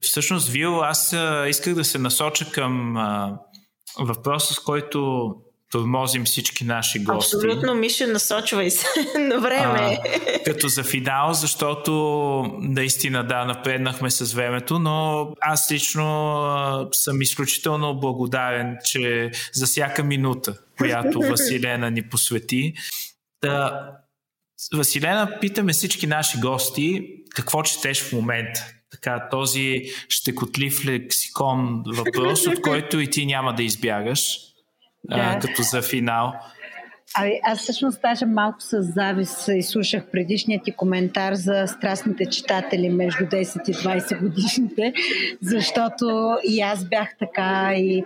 [0.00, 1.16] всъщност, Вил, аз
[1.48, 2.94] исках да се насоча към
[4.00, 5.30] въпроса, с който
[5.74, 7.36] тормозим всички наши гости.
[7.36, 8.86] Абсолютно, Миша, насочвай се
[9.18, 9.98] на време.
[10.04, 11.92] А, като за финал, защото
[12.60, 20.04] наистина да, напреднахме с времето, но аз лично а, съм изключително благодарен, че за всяка
[20.04, 22.74] минута, която Василена ни посвети.
[23.42, 23.90] Да,
[24.74, 28.60] Василена, питаме всички наши гости какво четеш в момента.
[28.90, 34.53] Така, този щекотлив лексикон въпрос, от който и ти няма да избягаш
[35.04, 35.34] да.
[35.36, 36.32] а, като за финал.
[37.16, 43.24] Ами, аз всъщност даже малко с завис изслушах предишният ти коментар за страстните читатели между
[43.24, 44.92] 10 и 20 годишните,
[45.42, 48.04] защото и аз бях така и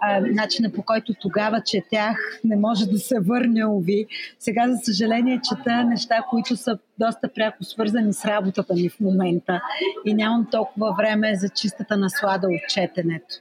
[0.00, 4.06] а, начина по който тогава четях не може да се върне, уви.
[4.38, 9.60] Сега, за съжаление, чета неща, които са доста пряко свързани с работата ми в момента
[10.04, 13.34] и нямам толкова време за чистата наслада от четенето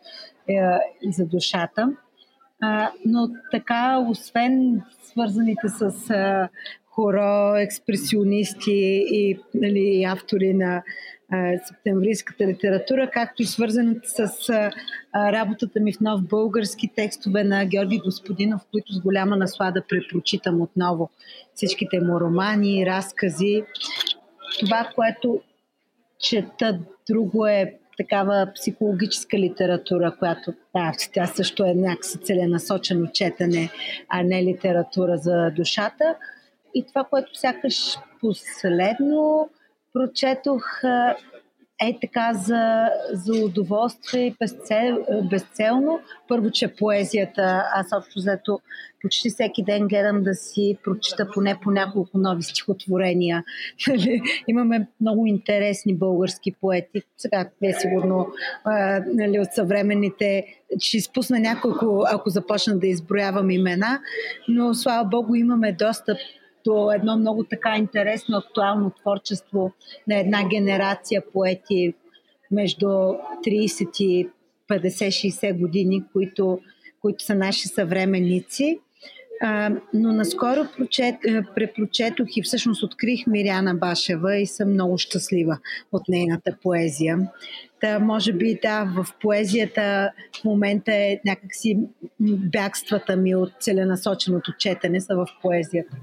[0.48, 0.62] е,
[1.12, 1.90] за душата.
[3.06, 6.50] Но така, освен свързаните с а,
[6.86, 10.84] хоро, експресионисти и нали, автори на
[11.32, 14.72] а, септемврийската литература, както и свързаните с а,
[15.32, 21.10] работата ми в нов български текстове на Георги Господинов, които с голяма наслада препрочитам отново.
[21.56, 23.64] Всичките му романи, разкази.
[24.60, 25.42] Това, което
[26.20, 26.80] чета
[27.10, 33.70] друго е такава психологическа литература, която да, тя също е някакси целенасочено четене,
[34.10, 36.16] а не литература за душата.
[36.76, 39.50] И това, което сякаш последно
[39.94, 40.82] прочетох
[41.82, 46.00] е така за, за удоволствие безцел, безцелно.
[46.28, 48.60] Първо, че поезията, аз общо взето
[49.02, 53.44] почти всеки ден гледам да си прочита поне по няколко нови стихотворения.
[53.88, 57.02] Нали, имаме много интересни български поети.
[57.18, 58.28] Сега е сигурно
[58.64, 60.46] а, нали, от съвременните.
[60.80, 64.00] Ще изпусна няколко, ако започна да изброявам имена,
[64.48, 66.18] но слава Богу имаме достъп
[66.66, 69.72] до едно много така интересно, актуално творчество
[70.08, 71.94] на една генерация поети
[72.52, 74.30] между 30 и
[74.70, 76.60] 50-60 години, които,
[77.02, 78.80] които са наши съвременници.
[79.42, 81.16] А, но наскоро прочет,
[81.56, 85.58] препрочетох и всъщност открих Миряна Башева и съм много щастлива
[85.92, 87.20] от нейната поезия.
[87.82, 90.12] Та, може би да, в поезията
[90.42, 91.80] в момента е някакси
[92.20, 95.98] бягствата ми от целенасоченото четене са в поезията.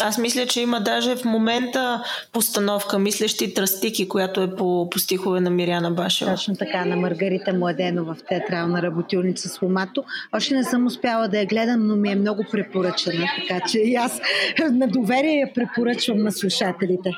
[0.00, 5.40] Аз мисля, че има даже в момента постановка Мислещи тръстики, която е по, по стихове
[5.40, 6.30] на Миряна Башева.
[6.30, 10.04] Точно така, на Маргарита Младенова в театрална работилница с Ломато.
[10.36, 13.94] Още не съм успяла да я гледам, но ми е много препоръчена, така че и
[13.94, 14.20] аз
[14.70, 17.10] на доверие я препоръчвам на слушателите.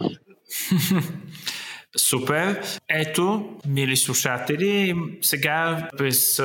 [1.96, 2.60] Супер.
[2.88, 6.42] Ето, мили слушатели, сега през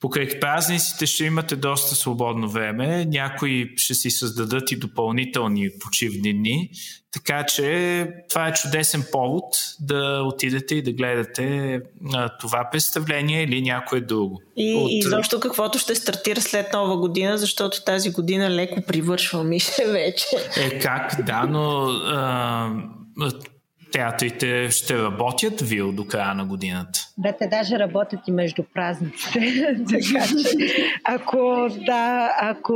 [0.00, 3.04] покрай празниците ще имате доста свободно време.
[3.04, 6.70] Някои ще си създадат и допълнителни почивни дни.
[7.12, 9.44] Така че това е чудесен повод
[9.80, 11.80] да отидете и да гледате
[12.14, 14.42] а, това представление или някое друго.
[14.56, 14.90] И, От...
[14.92, 20.26] и защо каквото ще стартира след нова година, защото тази година леко привършва Мише вече.
[20.56, 22.70] Е как, да, но а,
[23.92, 26.98] театрите ще работят вил до края на годината?
[27.18, 29.40] Да, те даже работят и между празниците.
[29.90, 32.72] така че, ако, да, ако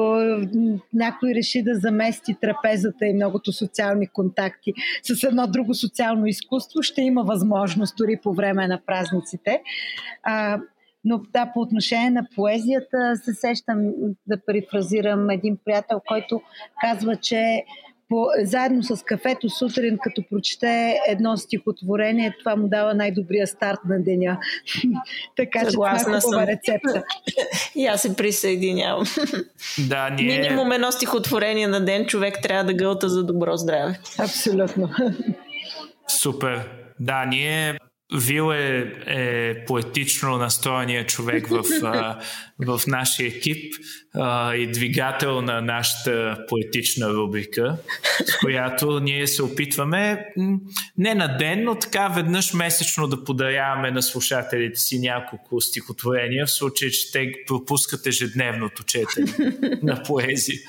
[0.92, 4.72] някой реши да замести трапезата и многото социални контакти
[5.02, 9.60] с едно друго социално изкуство, ще има възможност дори по време на празниците.
[10.22, 10.60] А,
[11.04, 13.78] но да, по отношение на поезията се сещам
[14.26, 16.40] да перифразирам един приятел, който
[16.80, 17.64] казва, че
[18.08, 24.02] по, заедно с кафето сутрин, като прочете едно стихотворение, това му дава най-добрия старт на
[24.02, 24.38] деня.
[25.36, 27.02] така Съгласна че това е хубава рецепта.
[27.74, 29.06] И аз се присъединявам.
[29.88, 30.38] Да, ние...
[30.38, 34.00] Минимум едно стихотворение на ден човек трябва да гълта за добро здраве.
[34.18, 34.90] Абсолютно.
[36.08, 36.68] Супер.
[37.00, 37.78] Да, ние
[38.14, 41.64] Вил е, е поетично настроения човек в,
[42.58, 43.74] в нашия екип
[44.14, 47.76] а, и двигател на нашата поетична рубрика,
[48.26, 50.26] с която ние се опитваме
[50.98, 56.50] не на ден, но така веднъж месечно да подаряваме на слушателите си няколко стихотворения, в
[56.50, 59.32] случай, че те пропускат ежедневното четене
[59.82, 60.60] на поезия.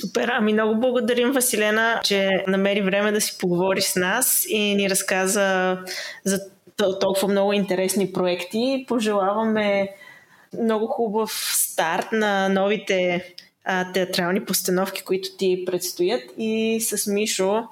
[0.00, 4.90] Супер, ами много благодарим Василена, че намери време да си поговори с нас и ни
[4.90, 5.78] разказа
[6.24, 6.40] за
[7.00, 8.84] толкова много интересни проекти.
[8.88, 9.88] Пожелаваме
[10.62, 13.24] много хубав старт на новите
[13.64, 17.62] а, театрални постановки, които ти предстоят и с Мишо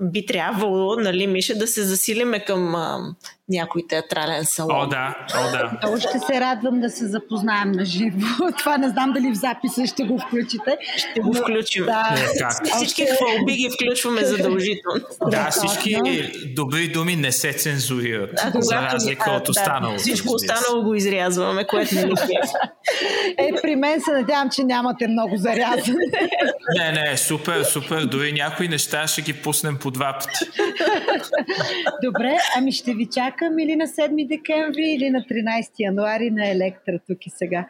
[0.00, 3.14] би трябвало, нали, Миша, да се засилиме към а,
[3.50, 4.76] някой театрален салон.
[4.82, 5.70] О, да, о, да.
[5.82, 8.18] Много ще се радвам да се запознаем на живо.
[8.58, 10.76] Това не знам дали в записа ще го включите.
[10.96, 11.84] Ще го включим.
[11.84, 12.16] Да.
[12.34, 12.66] Е, как?
[12.76, 15.00] Всички хвалби ги включваме задължително.
[15.26, 15.96] Да, всички
[16.56, 19.92] добри думи не се цензурират, Да, за когато- разлика а, от останалото.
[19.92, 22.02] Да, всичко останало го изрязваме, което не.
[23.38, 26.04] Е, при мен се надявам, че нямате много зарязане.
[26.78, 28.04] Не, не, супер, супер.
[28.04, 30.50] Дори някои неща ще ги пуснем по два пъти.
[32.04, 33.08] Добре, ами ще ви
[33.40, 37.68] чакам или на 7 декември, или на 13 януари на Електра тук и сега.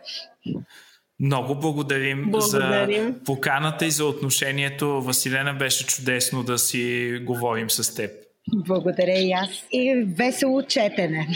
[1.20, 3.06] Много благодарим, Благодарим.
[3.06, 5.02] за поканата и за отношението.
[5.02, 8.10] Василена беше чудесно да си говорим с теб.
[8.54, 9.64] Благодаря и аз.
[9.72, 11.28] И весело четене.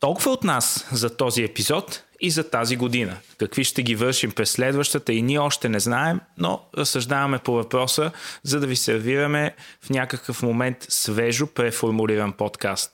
[0.00, 3.16] Толкова от нас за този епизод и за тази година.
[3.38, 8.10] Какви ще ги вършим през следващата и ние още не знаем, но разсъждаваме по въпроса,
[8.42, 12.92] за да ви сервираме в някакъв момент свежо преформулиран подкаст.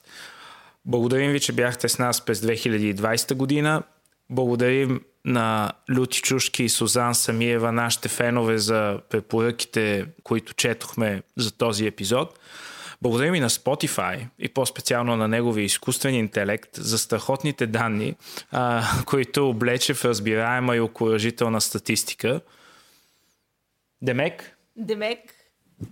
[0.85, 3.83] Благодарим ви, че бяхте с нас през 2020 година.
[4.29, 11.85] Благодарим на Люти Чушки и Сузан Самиева, нашите фенове за препоръките, които четохме за този
[11.85, 12.39] епизод.
[13.01, 18.15] Благодарим и на Spotify и по-специално на неговия изкуствен интелект за страхотните данни,
[18.51, 22.41] а, които облече в разбираема и окоръжителна статистика.
[24.01, 25.19] Демек, Демек,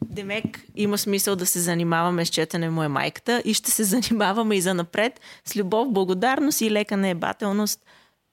[0.05, 4.55] Демек има смисъл да се занимаваме с четене му е майката и ще се занимаваме
[4.55, 7.85] и за напред с любов, благодарност и лека неебателност.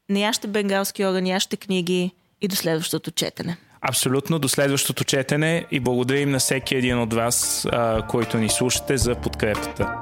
[0.09, 2.11] Не яще бенгалски огън, яще книги
[2.41, 3.57] и до следващото четене.
[3.81, 7.67] Абсолютно до следващото четене и благодарим на всеки един от вас,
[8.09, 9.95] който ни слушате за подкрепата.